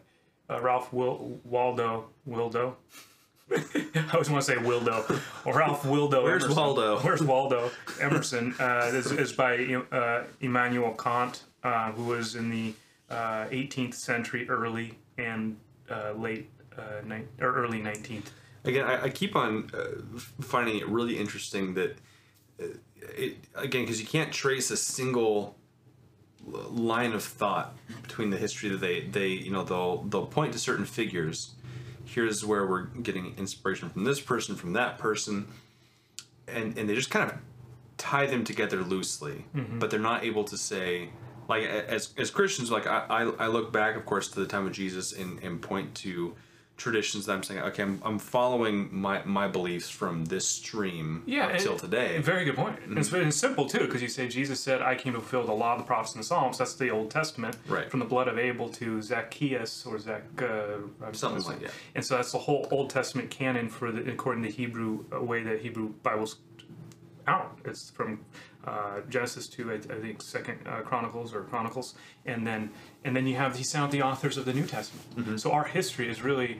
uh, 0.50 0.60
Ralph 0.62 0.92
Wil- 0.92 1.40
Waldo 1.44 2.10
Wildo. 2.28 2.76
I 3.56 4.10
always 4.14 4.30
want 4.30 4.44
to 4.44 4.52
say 4.54 4.58
Wildo 4.58 5.22
or 5.46 5.54
Ralph 5.54 5.84
Wildo. 5.84 6.24
Where's 6.24 6.44
Emerson. 6.44 6.62
Waldo? 6.64 7.00
Where's 7.04 7.24
Waldo 7.24 7.72
Emerson? 8.02 8.54
Uh, 8.60 8.92
this 8.92 9.10
is 9.12 9.32
by 9.34 9.58
uh, 9.92 10.24
Immanuel 10.42 10.92
Kant, 10.94 11.44
uh, 11.64 11.92
who 11.94 12.06
was 12.06 12.36
in 12.36 12.50
the 12.50 12.74
uh, 13.10 13.46
18th 13.46 13.94
century, 13.94 14.50
early 14.50 14.98
and 15.18 15.56
uh, 15.90 16.12
late 16.18 16.50
uh, 16.78 16.82
ni- 17.06 17.24
or 17.40 17.54
early 17.56 17.80
19th. 17.80 18.26
Again, 18.68 18.86
I, 18.86 19.04
I 19.04 19.10
keep 19.10 19.36
on 19.36 19.70
uh, 19.74 20.20
finding 20.42 20.78
it 20.78 20.88
really 20.88 21.18
interesting 21.18 21.74
that 21.76 21.98
uh, 22.62 22.66
it 23.18 23.38
again 23.56 23.84
because 23.84 24.00
you 24.02 24.08
can't 24.08 24.32
trace 24.32 24.70
a 24.72 24.78
single 24.78 25.56
line 26.46 27.14
of 27.14 27.24
thought 27.24 27.76
between 28.04 28.30
the 28.30 28.38
history 28.38 28.70
that 28.70 28.82
they 28.82 29.02
they 29.02 29.28
you 29.30 29.52
know 29.52 29.64
they'll 29.64 30.04
they'll 30.04 30.26
point 30.26 30.54
to 30.54 30.60
certain 30.60 30.86
figures. 30.86 31.52
Here's 32.06 32.46
where 32.46 32.66
we're 32.66 32.84
getting 32.84 33.36
inspiration 33.38 33.90
from 33.90 34.06
this 34.06 34.22
person, 34.22 34.56
from 34.56 34.74
that 34.74 34.98
person, 34.98 35.48
and 36.48 36.78
and 36.78 36.90
they 36.90 36.96
just 36.96 37.10
kind 37.10 37.30
of 37.30 37.38
tie 37.98 38.28
them 38.28 38.44
together 38.44 38.84
loosely, 38.84 39.46
but 39.80 39.90
they're 39.90 40.00
not 40.00 40.24
able 40.24 40.44
to 40.46 40.58
say 40.58 41.10
like 41.50 41.64
as 41.64 42.14
as 42.18 42.30
Christians 42.30 42.72
like 42.72 42.88
I, 42.88 43.06
I 43.10 43.22
I 43.46 43.48
look 43.48 43.72
back 43.72 43.96
of 43.96 44.06
course 44.06 44.28
to 44.30 44.40
the 44.40 44.46
time 44.46 44.66
of 44.66 44.72
Jesus 44.72 45.14
and 45.14 45.42
and 45.44 45.62
point 45.62 45.96
to 45.96 46.36
traditions 46.77 47.25
that 47.25 47.34
I'm 47.34 47.41
saying, 47.43 47.60
okay, 47.62 47.81
I'm, 47.84 48.00
I'm 48.05 48.19
following 48.19 48.88
my, 48.91 49.24
my 49.25 49.48
beliefs 49.48 49.89
from 49.89 50.25
this 50.25 50.48
stream 50.48 51.24
Yeah, 51.25 51.50
and- 51.50 51.79
today. 51.79 52.19
Very 52.19 52.46
good 52.46 52.55
point. 52.55 52.79
And 52.86 52.98
It's 52.98 53.10
very 53.10 53.31
simple 53.31 53.67
too, 53.67 53.79
because 53.79 54.01
you 54.01 54.07
say 54.07 54.27
Jesus 54.27 54.60
said, 54.60 54.81
"I 54.81 54.93
came 54.96 55.13
to 55.13 55.19
fulfill 55.19 55.43
the 55.46 55.53
law, 55.53 55.74
of 55.74 55.79
the 55.79 55.84
prophets, 55.86 56.13
and 56.13 56.24
the 56.24 56.27
Psalms." 56.27 56.57
That's 56.60 56.75
the 56.75 56.89
Old 56.91 57.10
Testament, 57.10 57.57
Right. 57.67 57.89
From 57.89 58.00
the 58.00 58.05
blood 58.05 58.27
of 58.27 58.38
Abel 58.38 58.69
to 58.69 59.01
Zacchaeus 59.01 59.86
or 59.86 59.98
Zac, 60.00 60.22
uh, 60.41 61.12
Something 61.13 61.43
like 61.46 61.62
that. 61.62 61.72
And 61.96 62.05
so 62.05 62.15
that's 62.15 62.31
the 62.31 62.38
whole 62.38 62.67
Old 62.72 62.89
Testament 62.91 63.31
canon 63.31 63.69
for 63.69 63.91
the 63.91 64.10
according 64.12 64.43
to 64.43 64.50
the 64.50 64.55
Hebrew 64.55 65.03
uh, 65.13 65.22
way 65.22 65.41
that 65.43 65.60
Hebrew 65.62 65.89
Bible's 66.03 66.38
out. 67.27 67.57
It's 67.65 67.89
from 67.89 68.19
uh, 68.68 69.02
Genesis 69.10 69.48
to 69.48 69.72
I, 69.72 69.76
I 69.76 70.00
think 70.02 70.22
Second 70.22 70.60
uh, 70.68 70.82
Chronicles 70.82 71.34
or 71.34 71.42
Chronicles, 71.42 71.96
and 72.26 72.46
then 72.46 72.72
and 73.04 73.16
then 73.16 73.26
you 73.26 73.36
have 73.36 73.56
he 73.56 73.64
sound 73.64 73.92
the 73.92 74.02
authors 74.02 74.38
of 74.38 74.46
the 74.46 74.54
New 74.54 74.66
Testament. 74.66 75.40
So 75.40 75.52
our 75.52 75.66
history 75.66 76.10
is 76.10 76.22
really 76.22 76.60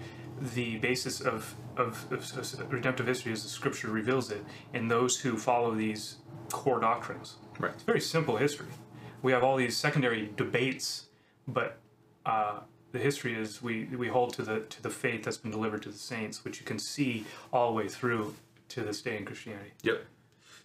the 0.56 0.78
basis 0.78 1.20
of, 1.20 1.56
of, 1.76 2.06
of, 2.12 2.38
of 2.38 2.72
redemptive 2.72 3.08
history 3.08 3.32
as 3.32 3.44
the 3.44 3.50
Scripture 3.50 3.90
reveals 3.90 4.32
it, 4.32 4.44
and 4.74 4.90
those 4.90 5.20
who 5.20 5.38
follow 5.38 5.74
these 5.76 6.18
core 6.52 6.80
doctrines. 6.80 7.38
Right. 7.60 7.74
It's 7.74 7.84
very 7.84 8.02
simple 8.02 8.38
history. 8.38 8.68
We 9.22 9.32
have 9.32 9.44
all 9.44 9.58
these 9.58 9.76
secondary 9.76 10.30
debates, 10.38 11.08
but 11.48 11.80
uh, 12.26 12.60
the 12.92 13.00
history 13.00 13.34
is 13.34 13.62
we, 13.62 13.86
we 13.86 14.08
hold 14.08 14.34
to 14.36 14.44
the 14.44 14.62
to 14.62 14.82
the 14.82 14.90
faith 14.90 15.24
that's 15.24 15.38
been 15.38 15.52
delivered 15.52 15.82
to 15.84 15.90
the 15.90 15.98
saints, 15.98 16.46
which 16.46 16.60
you 16.60 16.66
can 16.66 16.80
see 16.80 17.26
all 17.52 17.68
the 17.72 17.76
way 17.76 17.88
through 17.88 18.36
to 18.70 18.82
this 18.82 19.02
day 19.02 19.18
in 19.18 19.26
Christianity. 19.26 19.72
Yep. 19.84 20.06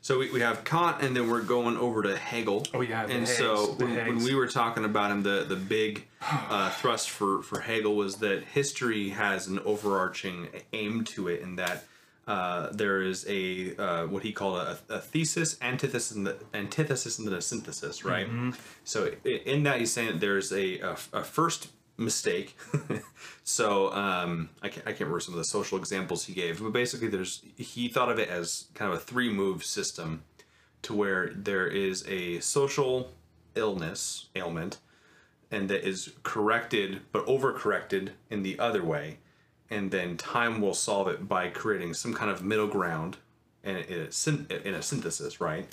So 0.02 0.18
we, 0.18 0.32
we 0.32 0.40
have 0.40 0.64
Kant, 0.64 1.00
and 1.00 1.16
then 1.16 1.30
we're 1.30 1.42
going 1.42 1.76
over 1.76 2.02
to 2.02 2.16
Hegel. 2.16 2.66
Oh, 2.74 2.80
yeah, 2.80 3.02
and 3.02 3.24
Heggs, 3.24 3.38
so 3.38 3.74
when, 3.78 3.94
when 3.94 4.24
we 4.24 4.34
were 4.34 4.48
talking 4.48 4.84
about 4.84 5.12
him, 5.12 5.22
the 5.22 5.44
the 5.48 5.56
big 5.56 6.06
uh, 6.20 6.70
thrust 6.80 7.08
for 7.10 7.40
for 7.42 7.60
Hegel 7.60 7.94
was 7.94 8.16
that 8.16 8.42
history 8.42 9.10
has 9.10 9.46
an 9.46 9.60
overarching 9.60 10.48
aim 10.72 11.04
to 11.04 11.28
it, 11.28 11.40
in 11.40 11.54
that 11.56 11.84
uh, 12.26 12.70
there 12.72 13.00
is 13.00 13.24
a 13.28 13.76
uh, 13.76 14.06
what 14.08 14.24
he 14.24 14.32
called 14.32 14.58
a, 14.58 14.78
a 14.88 14.98
thesis, 14.98 15.56
antithesis, 15.62 16.10
and 16.16 16.26
the 16.26 16.36
antithesis, 16.52 17.20
and 17.20 17.28
then 17.28 17.34
a 17.34 17.40
synthesis, 17.40 18.04
right? 18.04 18.26
Mm-hmm. 18.26 18.50
So 18.82 19.12
in 19.24 19.62
that 19.62 19.78
he's 19.78 19.92
saying 19.92 20.08
that 20.08 20.20
there's 20.20 20.52
a 20.52 20.80
a, 20.80 20.96
a 21.12 21.22
first 21.22 21.68
mistake. 21.96 22.56
so 23.44 23.92
um, 23.92 24.50
I, 24.62 24.68
can't, 24.68 24.86
I 24.86 24.90
can't 24.90 25.00
remember 25.00 25.20
some 25.20 25.34
of 25.34 25.38
the 25.38 25.44
social 25.44 25.78
examples 25.78 26.24
he 26.24 26.32
gave, 26.32 26.62
but 26.62 26.72
basically 26.72 27.08
there's 27.08 27.42
he 27.56 27.88
thought 27.88 28.10
of 28.10 28.18
it 28.18 28.28
as 28.28 28.66
kind 28.74 28.92
of 28.92 28.98
a 28.98 29.00
three 29.00 29.30
move 29.30 29.64
system 29.64 30.24
to 30.82 30.94
where 30.94 31.32
there 31.34 31.66
is 31.66 32.04
a 32.08 32.40
social 32.40 33.12
illness 33.54 34.28
ailment 34.34 34.78
and 35.50 35.68
that 35.68 35.86
is 35.86 36.12
corrected 36.22 37.00
but 37.12 37.24
overcorrected 37.26 38.10
in 38.30 38.42
the 38.42 38.58
other 38.58 38.82
way 38.82 39.18
and 39.70 39.90
then 39.90 40.16
time 40.16 40.60
will 40.60 40.74
solve 40.74 41.08
it 41.08 41.28
by 41.28 41.48
creating 41.48 41.94
some 41.94 42.14
kind 42.14 42.30
of 42.30 42.42
middle 42.42 42.66
ground 42.66 43.18
and 43.62 43.78
in 43.78 44.08
a, 44.50 44.68
in 44.68 44.74
a 44.74 44.82
synthesis 44.82 45.40
right 45.40 45.68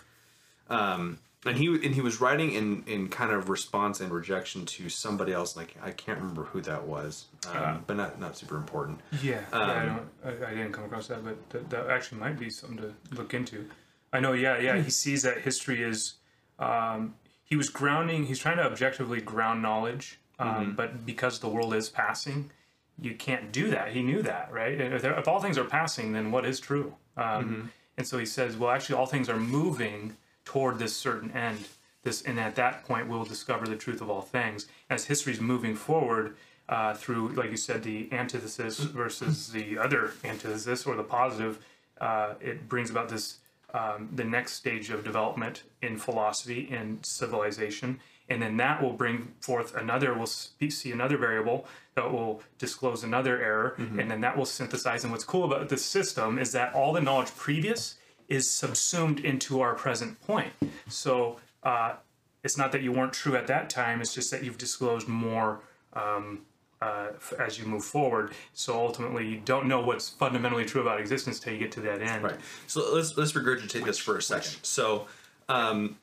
um, 0.69 1.17
and 1.45 1.57
he 1.57 1.67
and 1.67 1.95
he 1.95 2.01
was 2.01 2.19
writing 2.19 2.51
in 2.53 2.83
in 2.85 3.07
kind 3.09 3.31
of 3.31 3.49
response 3.49 3.99
and 4.01 4.11
rejection 4.11 4.65
to 4.65 4.89
somebody 4.89 5.31
else 5.31 5.55
like 5.55 5.75
I 5.81 5.91
can't 5.91 6.19
remember 6.19 6.43
who 6.43 6.61
that 6.61 6.83
was 6.85 7.25
um, 7.47 7.83
but 7.87 7.95
not 7.95 8.19
not 8.19 8.37
super 8.37 8.57
important 8.57 8.99
Yeah, 9.23 9.41
yeah 9.53 9.57
I, 9.59 9.85
don't, 9.85 10.43
I, 10.43 10.51
I 10.51 10.53
didn't 10.55 10.73
come 10.73 10.85
across 10.85 11.07
that, 11.07 11.23
but 11.23 11.49
that, 11.51 11.69
that 11.69 11.89
actually 11.89 12.19
might 12.19 12.37
be 12.37 12.49
something 12.49 12.77
to 12.77 12.93
look 13.15 13.33
into. 13.33 13.69
I 14.11 14.19
know, 14.19 14.33
yeah, 14.33 14.57
yeah. 14.59 14.81
He 14.81 14.89
sees 14.89 15.21
that 15.23 15.39
history 15.41 15.83
is. 15.83 16.15
Um, 16.57 17.15
he 17.43 17.55
was 17.55 17.69
grounding. 17.69 18.25
He's 18.25 18.39
trying 18.39 18.57
to 18.57 18.63
objectively 18.63 19.21
ground 19.21 19.61
knowledge, 19.61 20.19
um, 20.39 20.73
but 20.75 21.05
because 21.05 21.39
the 21.39 21.47
world 21.47 21.73
is 21.73 21.89
passing, 21.89 22.51
you 22.99 23.15
can't 23.15 23.51
do 23.51 23.69
that. 23.69 23.91
He 23.91 24.01
knew 24.03 24.21
that, 24.23 24.51
right? 24.51 24.79
If, 24.79 25.01
there, 25.01 25.17
if 25.17 25.27
all 25.27 25.39
things 25.39 25.57
are 25.57 25.63
passing, 25.63 26.11
then 26.13 26.31
what 26.31 26.45
is 26.45 26.59
true? 26.59 26.95
Um, 27.17 27.71
And 27.97 28.07
so 28.07 28.17
he 28.17 28.25
says, 28.25 28.55
well, 28.55 28.69
actually, 28.71 28.95
all 28.95 29.05
things 29.05 29.29
are 29.29 29.39
moving 29.39 30.15
toward 30.49 30.79
this 30.79 30.97
certain 30.97 31.29
end. 31.31 31.59
This, 32.01 32.23
and 32.23 32.39
at 32.39 32.55
that 32.55 32.83
point, 32.85 33.07
we'll 33.07 33.23
discover 33.23 33.67
the 33.67 33.75
truth 33.75 34.01
of 34.01 34.09
all 34.09 34.21
things. 34.21 34.67
As 34.89 35.05
history 35.05 35.31
is 35.31 35.39
moving 35.39 35.75
forward 35.75 36.35
uh, 36.67 36.95
through, 36.95 37.29
like 37.33 37.51
you 37.51 37.57
said, 37.57 37.83
the 37.83 38.09
antithesis 38.11 38.79
versus 38.79 39.51
the 39.51 39.77
other 39.77 40.13
antithesis 40.23 40.87
or 40.87 40.95
the 40.95 41.03
positive, 41.03 41.59
uh, 42.01 42.33
it 42.41 42.67
brings 42.67 42.89
about 42.89 43.09
this 43.09 43.37
um, 43.75 44.09
the 44.15 44.23
next 44.23 44.53
stage 44.53 44.89
of 44.89 45.03
development 45.03 45.61
in 45.83 45.97
philosophy 45.97 46.67
and 46.71 47.05
civilization, 47.05 47.99
and 48.27 48.41
then 48.41 48.57
that 48.57 48.81
will 48.81 48.93
bring 48.93 49.33
forth 49.41 49.75
another. 49.75 50.15
We'll 50.15 50.25
see 50.25 50.91
another 50.91 51.17
variable 51.17 51.67
that 51.93 52.11
will 52.11 52.41
disclose 52.57 53.03
another 53.03 53.39
error, 53.39 53.75
and 53.99 54.09
then 54.09 54.21
that 54.21 54.35
will 54.35 54.47
synthesize. 54.47 55.03
And 55.03 55.11
what's 55.13 55.23
cool 55.23 55.45
about 55.45 55.69
this 55.69 55.85
system 55.85 56.39
is 56.39 56.51
that 56.53 56.73
all 56.73 56.91
the 56.93 57.01
knowledge 57.01 57.35
previous 57.35 57.98
is 58.29 58.49
subsumed 58.49 59.19
into 59.21 59.59
our 59.61 59.73
present 59.73 60.21
point. 60.21 60.53
So 60.87 61.37
uh, 61.63 61.95
it's 62.43 62.57
not 62.57 62.71
that 62.71 62.81
you 62.81 62.91
weren't 62.91 63.13
true 63.13 63.35
at 63.35 63.47
that 63.47 63.69
time; 63.69 64.01
it's 64.01 64.13
just 64.13 64.31
that 64.31 64.43
you've 64.43 64.57
disclosed 64.57 65.07
more. 65.07 65.61
Um, 65.93 66.41
uh, 66.81 67.09
as 67.37 67.59
you 67.59 67.65
move 67.65 67.83
forward, 67.83 68.31
so 68.53 68.79
ultimately 68.79 69.27
you 69.27 69.41
don't 69.43 69.67
know 69.67 69.81
what's 69.81 70.07
fundamentally 70.07 70.63
true 70.63 70.79
about 70.79 70.97
existence 70.97 71.37
till 71.37 71.51
you 71.51 71.59
get 71.59 71.73
to 71.73 71.81
that 71.81 72.01
end. 72.01 72.23
Right. 72.23 72.37
So 72.67 72.93
let's 72.93 73.17
let's 73.17 73.33
regurgitate 73.33 73.83
this 73.83 73.97
for 73.97 74.15
a 74.17 74.21
second. 74.21 74.55
So 74.61 75.05
um, 75.49 75.97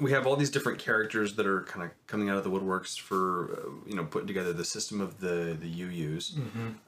we 0.00 0.12
have 0.12 0.26
all 0.26 0.36
these 0.36 0.50
different 0.50 0.78
characters 0.78 1.34
that 1.34 1.46
are 1.46 1.62
kind 1.62 1.84
of 1.84 1.90
coming 2.06 2.28
out 2.28 2.36
of 2.36 2.44
the 2.44 2.50
woodworks 2.50 2.98
for 2.98 3.52
uh, 3.52 3.88
you 3.88 3.96
know 3.96 4.04
putting 4.04 4.28
together 4.28 4.52
the 4.52 4.64
system 4.64 5.00
of 5.00 5.18
the 5.18 5.56
the 5.60 5.72
UUs. 5.82 6.38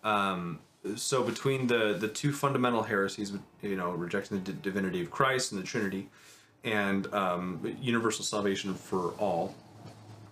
Um, 0.05 0.61
so 0.97 1.23
between 1.23 1.66
the 1.66 1.94
the 1.99 2.09
two 2.09 2.33
fundamental 2.33 2.83
heresies, 2.83 3.33
you 3.62 3.77
know, 3.77 3.90
rejecting 3.92 4.42
the 4.42 4.53
di- 4.53 4.59
divinity 4.62 5.03
of 5.03 5.11
Christ 5.11 5.53
and 5.53 5.61
the 5.62 5.66
Trinity, 5.66 6.09
and 6.62 7.12
um, 7.14 7.61
universal 7.81 8.25
salvation 8.25 8.75
for 8.75 9.11
all, 9.18 9.55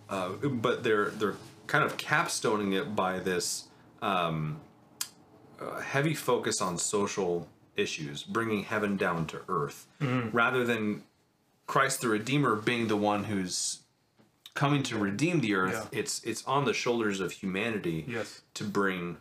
uh, 0.09 0.29
but 0.29 0.83
they're 0.83 1.09
they're 1.09 1.35
kind 1.67 1.83
of 1.83 1.97
capstoning 1.97 2.73
it 2.79 2.95
by 2.95 3.19
this 3.19 3.67
um, 4.01 4.59
uh, 5.59 5.79
heavy 5.79 6.13
focus 6.13 6.61
on 6.61 6.77
social 6.77 7.47
issues, 7.75 8.21
bringing 8.23 8.63
heaven 8.63 8.97
down 8.97 9.25
to 9.27 9.41
earth, 9.49 9.87
rather 10.31 10.63
than 10.63 11.03
Christ 11.65 12.01
the 12.01 12.09
Redeemer 12.09 12.55
being 12.55 12.87
the 12.87 12.97
one 12.97 13.23
who's 13.23 13.79
coming 14.53 14.83
to 14.83 14.97
redeem 14.99 15.41
the 15.41 15.55
earth. 15.55 15.89
Yeah. 15.91 15.99
It's 16.01 16.23
it's 16.23 16.45
on 16.45 16.65
the 16.65 16.73
shoulders 16.73 17.19
of 17.19 17.31
humanity 17.31 18.05
Yes. 18.07 18.41
to 18.53 18.63
bring 18.63 19.17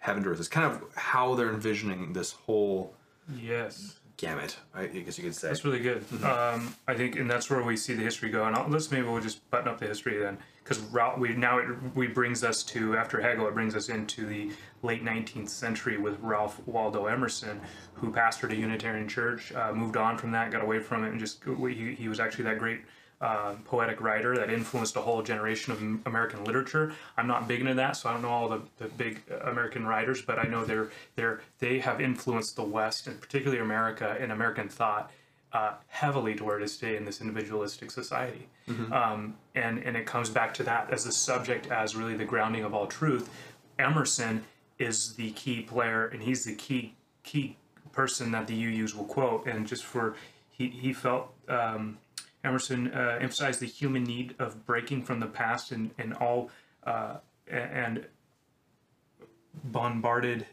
heaven 0.00 0.22
to 0.24 0.30
earth. 0.30 0.38
It's 0.40 0.48
kind 0.48 0.66
of 0.70 0.82
how 0.96 1.34
they're 1.34 1.52
envisioning 1.52 2.12
this 2.12 2.32
whole 2.32 2.94
Yes. 3.34 4.00
gamut. 4.16 4.58
I 4.74 4.86
guess 4.86 5.16
you 5.18 5.24
could 5.24 5.34
say. 5.34 5.48
That's 5.48 5.64
really 5.64 5.78
good. 5.80 6.04
Um, 6.24 6.74
I 6.88 6.94
think, 6.94 7.16
and 7.16 7.30
that's 7.30 7.48
where 7.48 7.62
we 7.62 7.76
see 7.76 7.94
the 7.94 8.02
history 8.02 8.28
go. 8.30 8.44
And 8.44 8.56
I'll, 8.56 8.68
let's 8.68 8.90
maybe 8.90 9.06
we'll 9.06 9.20
just 9.22 9.48
button 9.50 9.68
up 9.68 9.78
the 9.78 9.86
history 9.86 10.18
then, 10.18 10.36
because 10.64 10.80
we 11.18 11.34
now 11.34 11.58
it 11.58 11.66
we 11.94 12.06
brings 12.08 12.42
us 12.44 12.62
to 12.64 12.96
after 12.96 13.20
Hegel, 13.20 13.46
it 13.46 13.54
brings 13.54 13.74
us 13.76 13.88
into 13.88 14.26
the 14.26 14.50
late 14.82 15.04
19th 15.04 15.48
century 15.50 15.96
with 15.98 16.18
Ralph 16.20 16.60
Waldo 16.66 17.06
Emerson, 17.06 17.60
who 17.94 18.10
pastored 18.12 18.52
a 18.52 18.56
Unitarian 18.56 19.08
church, 19.08 19.52
uh, 19.52 19.72
moved 19.72 19.96
on 19.96 20.18
from 20.18 20.32
that, 20.32 20.50
got 20.50 20.62
away 20.62 20.80
from 20.80 21.04
it, 21.04 21.10
and 21.10 21.20
just 21.20 21.42
he, 21.44 21.94
he 21.94 22.08
was 22.08 22.20
actually 22.20 22.44
that 22.44 22.58
great. 22.58 22.80
Uh, 23.20 23.54
poetic 23.66 24.00
writer 24.00 24.34
that 24.34 24.48
influenced 24.48 24.96
a 24.96 25.00
whole 25.00 25.22
generation 25.22 25.72
of 25.74 25.82
American 26.06 26.42
literature. 26.42 26.94
I'm 27.18 27.26
not 27.26 27.46
big 27.46 27.60
into 27.60 27.74
that, 27.74 27.94
so 27.98 28.08
I 28.08 28.14
don't 28.14 28.22
know 28.22 28.30
all 28.30 28.48
the, 28.48 28.62
the 28.78 28.86
big 28.88 29.20
uh, 29.30 29.50
American 29.50 29.86
writers, 29.86 30.22
but 30.22 30.38
I 30.38 30.44
know 30.44 30.64
they're 30.64 30.88
they're 31.16 31.42
they 31.58 31.80
have 31.80 32.00
influenced 32.00 32.56
the 32.56 32.62
West 32.62 33.08
and 33.08 33.20
particularly 33.20 33.60
America 33.60 34.16
and 34.18 34.32
American 34.32 34.70
thought 34.70 35.12
uh, 35.52 35.72
heavily 35.88 36.34
to 36.34 36.44
where 36.44 36.58
it 36.58 36.62
is 36.62 36.76
today 36.76 36.96
in 36.96 37.04
this 37.04 37.20
individualistic 37.20 37.90
society. 37.90 38.48
Um, 38.92 39.34
and, 39.54 39.78
and 39.80 39.96
it 39.96 40.06
comes 40.06 40.30
back 40.30 40.54
to 40.54 40.62
that 40.62 40.90
as 40.90 41.04
the 41.04 41.12
subject, 41.12 41.66
as 41.70 41.96
really 41.96 42.14
the 42.16 42.24
grounding 42.24 42.64
of 42.64 42.72
all 42.72 42.86
truth. 42.86 43.28
Emerson 43.78 44.44
is 44.78 45.14
the 45.14 45.32
key 45.32 45.62
player, 45.62 46.06
and 46.06 46.22
he's 46.22 46.44
the 46.44 46.54
key 46.54 46.94
key 47.22 47.56
person 47.92 48.30
that 48.30 48.46
the 48.46 48.54
UUs 48.54 48.94
will 48.94 49.04
quote. 49.04 49.46
And 49.46 49.66
just 49.66 49.84
for 49.84 50.14
he 50.50 50.68
he 50.68 50.92
felt 50.92 51.32
um, 51.48 51.98
Emerson 52.44 52.92
uh, 52.92 53.18
emphasized 53.20 53.60
the 53.60 53.66
human 53.66 54.04
need 54.04 54.34
of 54.38 54.64
breaking 54.66 55.02
from 55.02 55.20
the 55.20 55.26
past 55.26 55.72
and 55.72 55.90
and 55.98 56.14
all 56.14 56.50
uh, 56.84 57.16
and 57.50 58.06
bombarded 59.64 60.46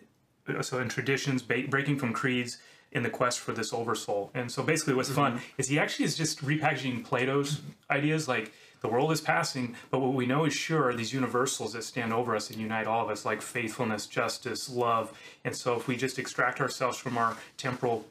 so 0.62 0.80
in 0.80 0.90
traditions 0.90 1.42
breaking 1.42 1.98
from 1.98 2.14
creeds 2.14 2.58
in 2.92 3.04
the 3.04 3.10
quest 3.10 3.40
for 3.40 3.52
this 3.52 3.74
oversoul. 3.74 4.32
And 4.34 4.52
so 4.52 4.64
basically 4.64 4.94
what's 4.94 5.10
fun 5.10 5.42
is 5.58 5.68
he 5.68 5.78
actually 5.78 6.06
is 6.06 6.16
just 6.16 6.44
repackaging 6.44 7.04
plato's 7.04 7.62
ideas 7.90 8.28
like 8.28 8.54
the 8.82 8.88
world 8.88 9.12
is 9.12 9.20
passing 9.20 9.76
but 9.92 10.00
what 10.00 10.14
we 10.14 10.26
know 10.26 10.46
is 10.46 10.54
sure 10.54 10.86
are 10.86 10.94
these 10.94 11.14
universals 11.14 11.74
that 11.74 11.84
stand 11.84 12.14
over 12.14 12.36
us 12.36 12.50
and 12.50 12.60
unite 12.60 12.88
all 12.88 13.04
of 13.04 13.10
us 13.10 13.26
like 13.26 13.42
faithfulness 13.42 14.08
justice 14.08 14.70
love. 14.70 15.18
And 15.44 15.56
so 15.56 15.76
if 15.76 15.88
we 15.88 15.98
just 15.98 16.18
extract 16.18 16.62
ourselves 16.62 16.98
from 16.98 17.18
our 17.18 17.36
temporal 17.58 18.06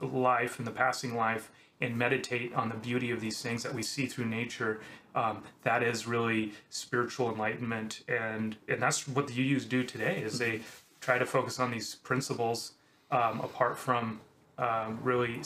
life 0.00 0.58
and 0.58 0.66
the 0.66 0.72
passing 0.72 1.14
life 1.14 1.50
and 1.82 1.96
meditate 1.96 2.54
on 2.54 2.68
the 2.68 2.74
beauty 2.76 3.10
of 3.10 3.20
these 3.20 3.42
things 3.42 3.62
that 3.62 3.74
we 3.74 3.82
see 3.82 4.06
through 4.06 4.26
nature 4.26 4.80
um, 5.14 5.42
that 5.62 5.82
is 5.82 6.06
really 6.06 6.52
spiritual 6.70 7.30
enlightenment 7.30 8.02
and 8.08 8.56
and 8.68 8.80
that's 8.80 9.06
what 9.06 9.26
the 9.26 9.34
UUs 9.34 9.68
do 9.68 9.82
today 9.84 10.22
is 10.22 10.38
they 10.38 10.60
try 11.00 11.18
to 11.18 11.26
focus 11.26 11.58
on 11.60 11.70
these 11.70 11.96
principles 11.96 12.72
um, 13.10 13.40
apart 13.40 13.76
from 13.76 14.20
um, 14.58 14.98
really 15.02 15.40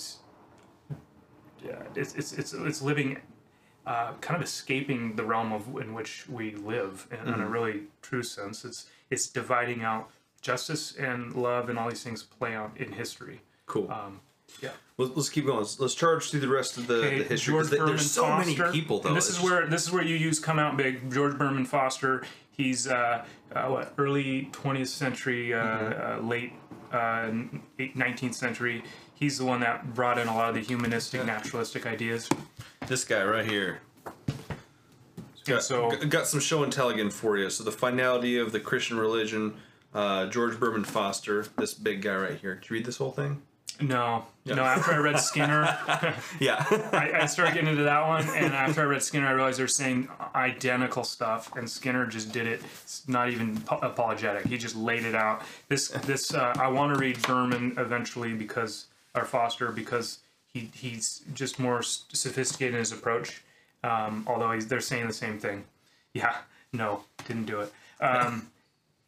yeah, 1.65 1.83
it's, 1.95 2.15
it's 2.15 2.33
it's 2.33 2.53
it's 2.53 2.83
living 2.83 3.19
uh, 3.87 4.13
kind 4.21 4.37
of 4.37 4.43
escaping 4.47 5.17
the 5.17 5.25
realm 5.25 5.53
of 5.53 5.67
in 5.81 5.95
which 5.95 6.29
we 6.29 6.55
live 6.55 7.07
in, 7.11 7.35
in 7.35 7.41
a 7.41 7.49
really 7.49 7.83
true 8.03 8.23
sense. 8.23 8.65
It's 8.65 8.87
it's 9.11 9.29
dividing 9.29 9.83
out 9.83 10.11
justice 10.41 10.95
and 10.97 11.35
love 11.35 11.69
and 11.69 11.79
all 11.79 11.89
these 11.89 12.05
things 12.05 12.23
play 12.23 12.55
out 12.55 12.73
in 12.77 12.93
history. 12.93 13.43
Cool. 13.67 13.91
Um, 13.91 14.21
yeah. 14.63 14.71
let's, 14.99 15.17
let's 15.17 15.29
keep 15.29 15.47
going. 15.47 15.59
Let's, 15.59 15.79
let's 15.81 15.95
charge 15.95 16.31
through 16.31 16.41
the 16.41 16.49
rest 16.49 16.77
of 16.79 16.87
the, 16.87 16.95
Okay, 17.05 17.19
the 17.19 17.25
history. 17.25 17.55
'cause 17.55 17.69
George 17.69 17.71
Burman 17.79 17.87
there's 17.97 18.11
so 18.11 18.23
Foster. 18.23 18.63
many 18.65 18.73
people, 18.73 19.01
though. 19.01 19.09
And 19.09 19.17
this 19.17 19.29
is 19.29 19.37
just- 19.37 19.45
where 19.49 19.67
this 19.67 19.83
is 19.85 19.93
where 19.93 20.03
you 20.05 20.17
use 20.17 20.39
come 20.39 20.59
out 20.59 20.77
big. 20.77 21.13
George 21.13 21.37
Burman 21.39 21.65
Foster. 21.65 22.25
He's 22.51 22.89
uh, 22.89 23.25
uh, 23.55 23.67
what 23.69 23.93
early 23.99 24.49
20th 24.53 24.89
century, 24.89 25.53
uh, 25.53 25.59
Mm-hmm. 25.63 26.25
uh, 26.25 26.29
late 26.29 26.53
uh, 26.91 27.31
19th 27.79 28.35
century. 28.35 28.83
He's 29.15 29.37
the 29.39 29.45
one 29.45 29.61
that 29.61 29.95
brought 29.95 30.19
in 30.19 30.27
a 30.29 30.35
lot 30.35 30.49
of 30.51 30.55
the 30.55 30.61
humanistic, 30.63 31.25
naturalistic 31.27 31.87
ideas. 31.87 32.29
this 32.87 33.05
guy 33.05 33.23
right 33.25 33.45
here. 33.47 33.81
And 34.07 34.15
Got, 35.47 35.63
so 35.65 35.91
got 36.09 36.27
some 36.27 36.41
show 36.41 36.63
and 36.65 36.73
tell 36.73 36.89
again 36.89 37.11
for 37.11 37.37
you. 37.39 37.51
So 37.51 37.63
the 37.65 37.73
finality 37.73 38.39
of 38.39 38.53
the 38.53 38.61
Christian 38.61 38.97
religion. 38.99 39.55
Uh, 39.95 40.27
George 40.27 40.59
Burman 40.61 40.85
Foster, 40.85 41.47
this 41.57 41.73
big 41.73 42.03
guy 42.03 42.15
right 42.17 42.39
here. 42.39 42.57
Did 42.57 42.69
you 42.69 42.75
read 42.75 42.85
this 42.85 42.99
whole 42.99 43.13
thing? 43.13 43.41
No, 43.81 44.25
no. 44.45 44.63
After 44.63 44.93
I 44.93 44.99
read 44.99 45.19
Skinner, 45.21 45.63
Yeah. 46.41 46.65
I, 46.93 47.11
I 47.23 47.27
started 47.27 47.55
getting 47.55 47.71
into 47.71 47.83
that 47.85 48.07
one, 48.07 48.29
and 48.31 48.55
after 48.55 48.81
I 48.81 48.85
read 48.85 49.03
Skinner, 49.03 49.27
I 49.27 49.33
realized 49.33 49.59
they're 49.59 49.69
saying 49.69 50.09
identical 50.35 51.05
stuff, 51.05 51.55
and 51.57 51.69
Skinner 51.69 52.07
just 52.07 52.33
did 52.33 52.47
it. 52.47 52.63
It's 52.83 53.07
not 53.09 53.31
even 53.31 53.61
po- 53.61 53.79
apologetic. 53.79 54.47
He 54.47 54.57
just 54.57 54.77
laid 54.77 55.05
it 55.05 55.15
out. 55.15 55.43
This, 55.69 55.89
this, 55.89 56.33
uh, 56.33 56.55
I 56.59 56.69
want 56.69 56.95
to 56.95 56.99
read 57.01 57.21
Burman 57.23 57.75
eventually 57.77 58.33
because, 58.33 58.87
or 59.15 59.25
Foster, 59.25 59.71
because 59.73 60.21
he 60.53 60.71
he's 60.75 61.23
just 61.35 61.59
more 61.59 61.83
sophisticated 61.83 62.75
in 62.75 62.79
his 62.81 62.93
approach. 62.93 63.43
Um, 63.85 64.25
although 64.27 64.53
he's, 64.53 64.67
they're 64.67 64.81
saying 64.81 65.07
the 65.07 65.13
same 65.13 65.39
thing. 65.39 65.65
Yeah, 66.15 66.35
no, 66.73 67.05
didn't 67.29 67.45
do 67.47 67.61
it. 67.61 67.73
Um, 68.01 68.49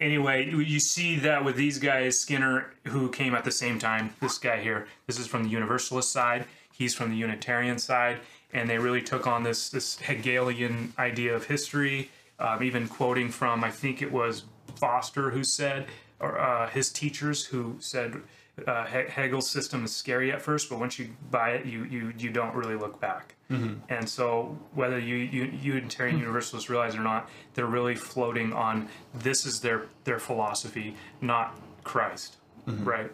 anyway, 0.01 0.47
you- 0.51 0.81
see 0.81 1.17
that 1.17 1.45
with 1.45 1.57
these 1.57 1.79
guys, 1.79 2.19
Skinner, 2.19 2.73
who 2.87 3.11
came 3.11 3.35
at 3.35 3.45
the 3.45 3.51
same 3.51 3.79
time. 3.79 4.15
This 4.21 4.39
guy 4.39 4.61
here, 4.63 4.87
this 5.07 5.19
is 5.19 5.27
from 5.27 5.45
the 5.45 5.51
Universalist 5.51 6.11
side. 6.11 6.47
He's 6.73 6.95
from 6.95 7.11
the 7.11 7.17
Unitarian 7.17 7.79
side, 7.79 8.21
and 8.53 8.71
they 8.71 8.79
really 8.79 9.03
took 9.03 9.27
on 9.27 9.43
this 9.43 9.69
this 9.69 9.99
Hegelian 9.99 10.93
idea 10.99 11.35
of 11.35 11.47
history. 11.47 12.11
Um, 12.39 12.63
even 12.63 12.87
quoting 12.87 13.31
from, 13.31 13.65
I 13.65 13.71
think 13.71 14.01
it 14.01 14.13
was 14.13 14.45
Foster 14.77 15.31
who 15.31 15.43
said, 15.43 15.87
or 16.21 16.39
uh, 16.39 16.69
his 16.71 16.91
teachers 16.91 17.47
who 17.47 17.77
said. 17.81 18.23
Uh, 18.66 18.85
He- 18.87 19.11
Hegel's 19.11 19.49
system 19.49 19.85
is 19.85 19.94
scary 19.94 20.33
at 20.33 20.40
first, 20.42 20.68
but 20.71 20.79
once 20.79 20.99
you 20.99 21.11
buy 21.31 21.51
it, 21.51 21.66
you 21.66 21.85
you, 21.85 22.12
you 22.18 22.31
don't 22.31 22.55
really 22.55 22.77
look 22.77 23.01
back. 23.01 23.35
And 23.51 24.07
so, 24.07 24.59
whether 24.75 24.99
you, 24.99 25.16
you 25.16 25.44
Unitarian 25.75 26.18
Universalists 26.18 26.68
realize 26.68 26.94
it 26.94 27.01
or 27.01 27.03
not, 27.03 27.31
they're 27.55 27.64
really 27.64 27.94
floating 27.94 28.53
on 28.53 28.88
this 29.14 29.47
is 29.47 29.61
their 29.61 29.87
their 30.05 30.18
philosophy, 30.18 30.97
not 31.23 31.59
Christ, 31.85 32.37
right? 32.66 33.11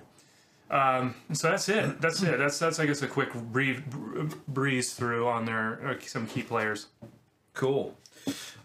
Um, 0.70 1.14
so 1.32 1.50
that's 1.50 1.68
it. 1.68 2.00
That's 2.00 2.20
it. 2.22 2.38
That's 2.38 2.58
that's 2.58 2.80
I 2.80 2.86
guess 2.86 3.02
a 3.02 3.06
quick 3.06 3.32
breeze, 3.34 3.78
breeze 4.48 4.94
through 4.94 5.28
on 5.28 5.44
their 5.44 5.86
uh, 5.86 5.94
some 6.00 6.26
key 6.26 6.42
players. 6.42 6.86
Cool. 7.52 7.96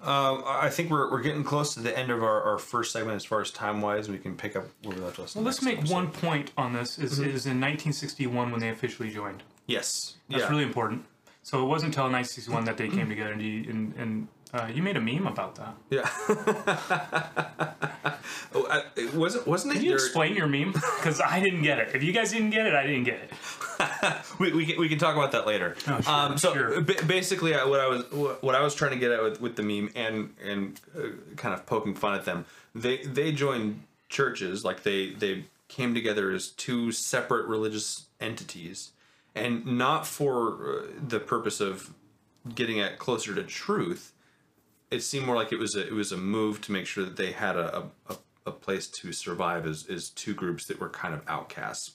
Um, 0.02 0.44
I 0.46 0.70
think 0.70 0.90
we're, 0.90 1.12
we're 1.12 1.22
getting 1.22 1.44
close 1.44 1.74
to 1.74 1.82
the 1.82 1.98
end 1.98 2.10
of 2.10 2.24
our, 2.24 2.42
our 2.44 2.58
first 2.58 2.94
segment 2.94 3.18
as 3.18 3.26
far 3.26 3.42
as 3.42 3.52
time 3.52 3.82
wise. 3.82 4.08
We 4.08 4.18
can 4.18 4.36
pick 4.36 4.56
up 4.56 4.66
where 4.84 4.96
we 4.96 5.02
left 5.02 5.20
off. 5.20 5.36
Well, 5.36 5.44
let's 5.44 5.62
make 5.62 5.84
one 5.90 6.10
point 6.10 6.52
on 6.58 6.72
this. 6.72 6.98
Is 6.98 7.20
is 7.20 7.46
in 7.46 7.60
1961 7.60 8.52
when 8.52 8.62
they 8.62 8.70
officially 8.70 9.10
joined. 9.10 9.44
Yes. 9.68 10.16
That's 10.30 10.44
yeah. 10.44 10.50
really 10.50 10.64
important. 10.64 11.04
So 11.44 11.64
it 11.64 11.68
wasn't 11.68 11.96
until 11.96 12.06
1961 12.06 12.66
that 12.66 12.78
they 12.78 12.88
came 12.90 13.10
together, 13.10 13.34
and 13.34 13.42
and, 13.42 13.94
and 13.98 14.28
uh, 14.54 14.68
you 14.74 14.82
made 14.82 14.98
a 14.98 15.02
meme 15.02 15.28
about 15.28 15.56
that. 15.56 15.76
Yeah. 15.90 16.10
oh, 18.56 18.68
I, 18.70 18.84
it 18.96 19.14
wasn't 19.14 19.48
wasn't 19.48 19.74
it? 19.74 19.76
Can 19.76 19.84
you 19.84 19.90
your- 19.92 20.00
explain 20.00 20.36
your 20.36 20.48
meme? 20.48 20.74
Because 21.00 21.22
I 21.22 21.40
didn't 21.40 21.62
get 21.62 21.80
it. 21.80 21.96
If 21.96 22.04
you 22.04 22.12
guys 22.12 22.32
didn't 22.32 22.50
get 22.50 22.68
it, 22.68 22.74
I 22.74 22.86
didn't 22.86 23.06
get 23.06 23.20
it. 23.22 24.16
we, 24.40 24.52
we, 24.52 24.66
can, 24.66 24.80
we 24.80 24.90
can 24.90 25.00
talk 25.00 25.16
about 25.16 25.32
that 25.32 25.48
later. 25.48 25.76
Oh, 25.88 26.02
sure, 26.02 26.14
um, 26.14 26.38
so 26.38 26.54
sure. 26.54 26.82
ba- 26.82 27.06
basically, 27.08 27.54
uh, 27.54 27.68
what 27.70 27.80
I 27.80 27.88
was 27.88 28.04
what 28.42 28.56
I 28.56 28.62
was 28.62 28.76
trying 28.76 28.92
to 28.92 28.98
get 28.98 29.12
at 29.12 29.24
with, 29.24 29.40
with 29.40 29.56
the 29.56 29.64
meme 29.64 29.92
and 29.96 30.34
and 30.44 30.80
uh, 30.98 31.02
kind 31.38 31.54
of 31.54 31.66
poking 31.66 31.96
fun 31.96 32.16
at 32.16 32.26
them, 32.26 32.46
they 32.76 32.98
they 33.04 33.32
joined 33.32 33.84
churches 34.10 34.66
like 34.66 34.84
they 34.84 35.12
they 35.12 35.46
came 35.68 35.94
together 35.94 36.32
as 36.32 36.50
two 36.50 36.92
separate 36.92 37.46
religious 37.48 38.08
entities, 38.20 38.92
and 39.36 39.66
not 39.66 40.06
for 40.06 40.82
uh, 40.82 40.86
the 41.08 41.20
purpose 41.20 41.62
of 41.62 41.94
getting 42.56 42.80
at 42.80 43.00
closer 43.00 43.34
to 43.36 43.44
truth. 43.44 44.12
It 44.92 45.02
seemed 45.02 45.26
more 45.26 45.36
like 45.36 45.52
it 45.52 45.60
was 45.60 45.76
a, 45.76 45.86
it 45.86 45.94
was 45.94 46.12
a 46.12 46.18
move 46.18 46.62
to 46.62 46.72
make 46.72 46.88
sure 46.88 47.04
that 47.06 47.16
they 47.16 47.32
had 47.32 47.56
a, 47.56 47.84
a, 48.10 48.18
a 48.48 48.52
place 48.52 48.88
to 48.88 49.12
survive 49.14 49.68
as, 49.68 49.86
as 49.88 50.10
two 50.10 50.34
groups 50.34 50.66
that 50.66 50.80
were 50.80 50.90
kind 50.90 51.14
of 51.14 51.22
outcasts. 51.28 51.94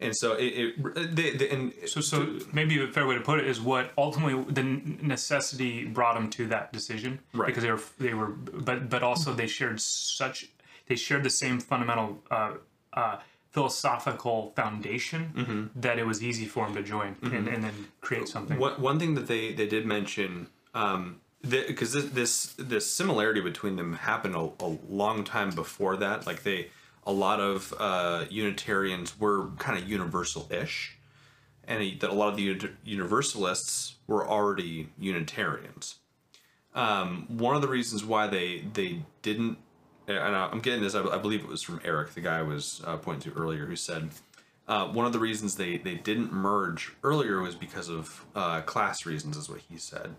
And 0.00 0.16
so 0.16 0.32
it, 0.32 0.44
it 0.44 1.14
they, 1.16 1.30
they, 1.36 1.48
and 1.50 1.72
So, 1.86 2.00
so 2.00 2.38
maybe 2.52 2.82
a 2.82 2.88
fair 2.88 3.06
way 3.06 3.14
to 3.14 3.20
put 3.20 3.38
it 3.38 3.46
is 3.46 3.60
what 3.60 3.92
ultimately 3.96 4.42
the 4.52 4.62
necessity 5.00 5.84
brought 5.84 6.14
them 6.14 6.28
to 6.30 6.48
that 6.48 6.72
decision, 6.72 7.20
Right. 7.32 7.46
Because 7.46 7.62
they 7.62 7.70
were 7.70 7.82
they 7.98 8.14
were, 8.14 8.28
but 8.28 8.88
but 8.88 9.02
also 9.02 9.32
they 9.32 9.46
shared 9.46 9.80
such 9.80 10.48
they 10.86 10.96
shared 10.96 11.22
the 11.22 11.30
same 11.30 11.60
fundamental 11.60 12.20
uh, 12.30 12.54
uh, 12.94 13.18
philosophical 13.50 14.52
foundation 14.56 15.70
that 15.76 15.98
it 15.98 16.06
was 16.06 16.22
easy 16.22 16.46
for 16.46 16.66
them 16.66 16.74
to 16.74 16.82
join 16.82 17.14
and, 17.22 17.46
and 17.46 17.62
then 17.62 17.74
create 18.00 18.26
something. 18.26 18.58
One, 18.58 18.80
one 18.80 18.98
thing 18.98 19.14
that 19.14 19.26
they, 19.28 19.52
they 19.52 19.66
did 19.66 19.86
mention, 19.86 20.48
um, 20.74 21.20
because 21.48 21.92
this, 21.92 22.04
this 22.10 22.54
this 22.58 22.90
similarity 22.90 23.40
between 23.40 23.76
them 23.76 23.94
happened 23.94 24.34
a, 24.34 24.50
a 24.60 24.78
long 24.88 25.24
time 25.24 25.50
before 25.50 25.96
that. 25.96 26.26
Like 26.26 26.42
they, 26.42 26.68
a 27.04 27.12
lot 27.12 27.40
of 27.40 27.74
uh, 27.78 28.24
Unitarians 28.30 29.18
were 29.18 29.48
kind 29.58 29.76
of 29.76 29.88
universal-ish, 29.88 30.96
and 31.64 31.82
he, 31.82 31.96
that 31.96 32.10
a 32.10 32.14
lot 32.14 32.28
of 32.28 32.36
the 32.36 32.70
Universalists 32.84 33.96
were 34.06 34.26
already 34.26 34.88
Unitarians. 34.98 35.96
Um, 36.74 37.26
one 37.28 37.56
of 37.56 37.62
the 37.62 37.68
reasons 37.68 38.04
why 38.04 38.28
they 38.28 38.64
they 38.72 39.02
didn't, 39.22 39.58
and 40.06 40.36
I'm 40.36 40.60
getting 40.60 40.82
this, 40.82 40.94
I, 40.94 41.02
I 41.02 41.18
believe 41.18 41.40
it 41.40 41.48
was 41.48 41.62
from 41.62 41.80
Eric, 41.84 42.14
the 42.14 42.20
guy 42.20 42.38
I 42.38 42.42
was 42.42 42.80
uh, 42.86 42.96
pointing 42.96 43.32
to 43.32 43.38
earlier, 43.38 43.66
who 43.66 43.76
said 43.76 44.10
uh, 44.68 44.86
one 44.86 45.06
of 45.06 45.12
the 45.12 45.18
reasons 45.18 45.56
they, 45.56 45.76
they 45.76 45.96
didn't 45.96 46.32
merge 46.32 46.92
earlier 47.02 47.42
was 47.42 47.54
because 47.54 47.88
of 47.88 48.24
uh, 48.34 48.60
class 48.62 49.04
reasons, 49.04 49.36
is 49.36 49.50
what 49.50 49.60
he 49.68 49.76
said. 49.76 50.14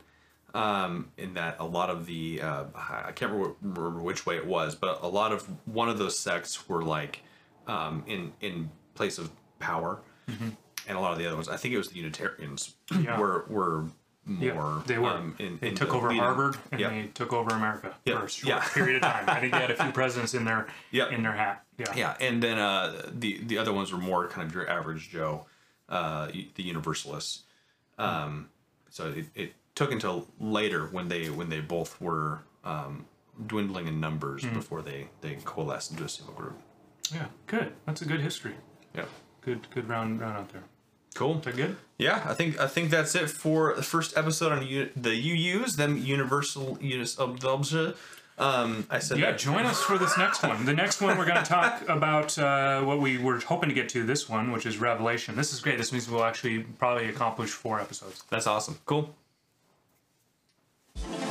Um, 0.56 1.10
in 1.18 1.34
that 1.34 1.56
a 1.60 1.66
lot 1.66 1.90
of 1.90 2.06
the 2.06 2.40
uh, 2.42 2.66
I 2.76 3.12
can't 3.14 3.32
remember, 3.32 3.90
which 4.02 4.26
way 4.28 4.36
it 4.38 4.46
was, 4.46 4.76
but 4.76 5.00
a 5.02 5.08
lot 5.08 5.32
of 5.32 5.48
one 5.66 5.90
of 5.90 5.98
those 5.98 6.16
sects 6.18 6.70
were 6.70 6.84
like 6.84 7.22
um, 7.66 8.04
in 8.06 8.34
in 8.40 8.70
place 8.94 9.18
of 9.18 9.32
power, 9.58 10.00
and 10.28 10.56
a 10.98 11.00
lot 11.00 11.12
of 11.12 11.18
the 11.18 11.26
other 11.26 11.36
ones. 11.36 11.50
I 11.50 11.58
think 11.58 11.74
it 11.74 11.78
was 11.78 11.90
the 11.90 11.98
Unitarians 11.98 12.76
Yeah. 13.02 13.20
were 13.20 13.46
were 13.50 13.86
more. 14.26 14.44
yeah, 14.46 14.82
they 14.86 14.98
were. 15.00 15.08
Um, 15.10 15.36
in, 15.40 15.58
they 15.60 15.70
in 15.70 15.76
took 15.76 15.90
the 15.90 15.96
over 15.96 16.10
leading- 16.10 16.22
Harvard 16.24 16.56
and 16.72 16.80
Yeah. 16.80 16.90
they 16.92 17.08
took 17.08 17.34
over 17.34 17.50
America 17.56 17.96
Yeah, 18.06 18.20
for 18.20 18.26
a 18.26 18.30
short 18.30 18.48
yeah. 18.50 18.60
period 18.74 18.96
of 18.98 19.02
time. 19.02 19.26
I 19.28 19.40
think 19.40 19.54
they 19.54 19.60
had 19.60 19.72
a 19.72 19.76
few 19.84 19.92
presidents 20.02 20.34
in 20.36 20.46
their 20.46 20.68
Yeah. 20.92 21.10
in 21.10 21.24
their 21.24 21.34
hat. 21.34 21.66
Yeah. 21.80 21.94
Yeah, 21.96 22.18
and 22.22 22.44
then 22.44 22.60
uh, 22.60 23.10
the 23.12 23.44
the 23.44 23.58
other 23.58 23.74
ones 23.74 23.92
were 23.92 23.98
more 23.98 24.28
kind 24.28 24.48
of 24.48 24.54
your 24.54 24.70
average 24.70 25.10
Joe, 25.10 25.48
uh, 25.90 26.28
the 26.28 26.62
Universalists. 26.64 27.42
Um, 27.98 28.50
so 28.92 29.08
it, 29.10 29.26
it 29.34 29.54
took 29.76 29.92
until 29.92 30.28
later 30.40 30.88
when 30.88 31.08
they 31.08 31.30
when 31.30 31.50
they 31.50 31.60
both 31.60 32.00
were 32.02 32.42
um, 32.64 33.06
dwindling 33.48 33.88
in 33.88 34.00
numbers 34.00 34.44
before 34.46 34.82
they 34.82 35.08
they 35.22 35.36
coalesced 35.44 35.92
into 35.92 36.04
a 36.04 36.10
single 36.10 36.34
group. 36.36 36.58
Yeah. 37.14 37.26
Good. 37.48 37.74
That's 37.86 38.02
a 38.02 38.06
good 38.06 38.22
history. 38.22 38.56
Yeah, 38.96 39.06
Good. 39.42 39.68
Good 39.72 39.90
round 39.90 40.22
round 40.22 40.38
out 40.38 40.50
there. 40.50 40.64
cool. 41.16 41.38
Is 41.40 41.46
that 41.46 41.56
good? 41.56 41.76
Yeah, 41.98 42.24
I 42.26 42.34
think 42.34 42.60
I 42.60 42.68
think 42.68 42.90
that's 42.92 43.16
it 43.16 43.30
for 43.30 43.74
the 43.76 43.84
first 43.84 44.16
episode 44.18 44.52
on 44.52 44.66
U- 44.66 44.90
the 44.96 45.10
UUs, 45.10 45.76
them 45.78 45.98
Universal 45.98 46.78
Unis 46.82 47.16
of. 47.18 47.44
Um, 48.40 48.88
I 48.90 48.98
said 49.00 49.20
Yeah, 49.20 49.32
that. 49.32 49.40
join 49.40 49.66
us 49.66 49.80
for 49.82 49.98
this 50.00 50.18
next 50.18 50.42
one. 50.42 50.66
The 50.66 50.74
next 50.74 51.02
one, 51.02 51.18
we're 51.20 51.26
going 51.26 51.38
to 51.38 51.46
talk 51.46 51.84
about 51.88 52.36
uh, 52.40 52.82
what 52.82 53.00
we 53.00 53.20
were 53.20 53.40
hoping 53.40 53.70
to 53.70 53.76
get 53.76 53.90
to 53.90 54.04
this 54.04 54.28
one, 54.28 54.52
which 54.52 54.66
is 54.66 54.80
Revelation. 54.80 55.36
This 55.36 55.54
is 55.54 55.60
great. 55.60 55.78
This 55.78 55.92
means 55.92 56.10
we'll 56.10 56.24
actually 56.24 56.60
probably 56.80 57.10
accomplish 57.10 57.52
four 57.52 57.80
episodes. 57.80 58.24
That's 58.32 58.48
awesome. 58.48 58.80
Cool 58.86 59.14
you 60.96 61.23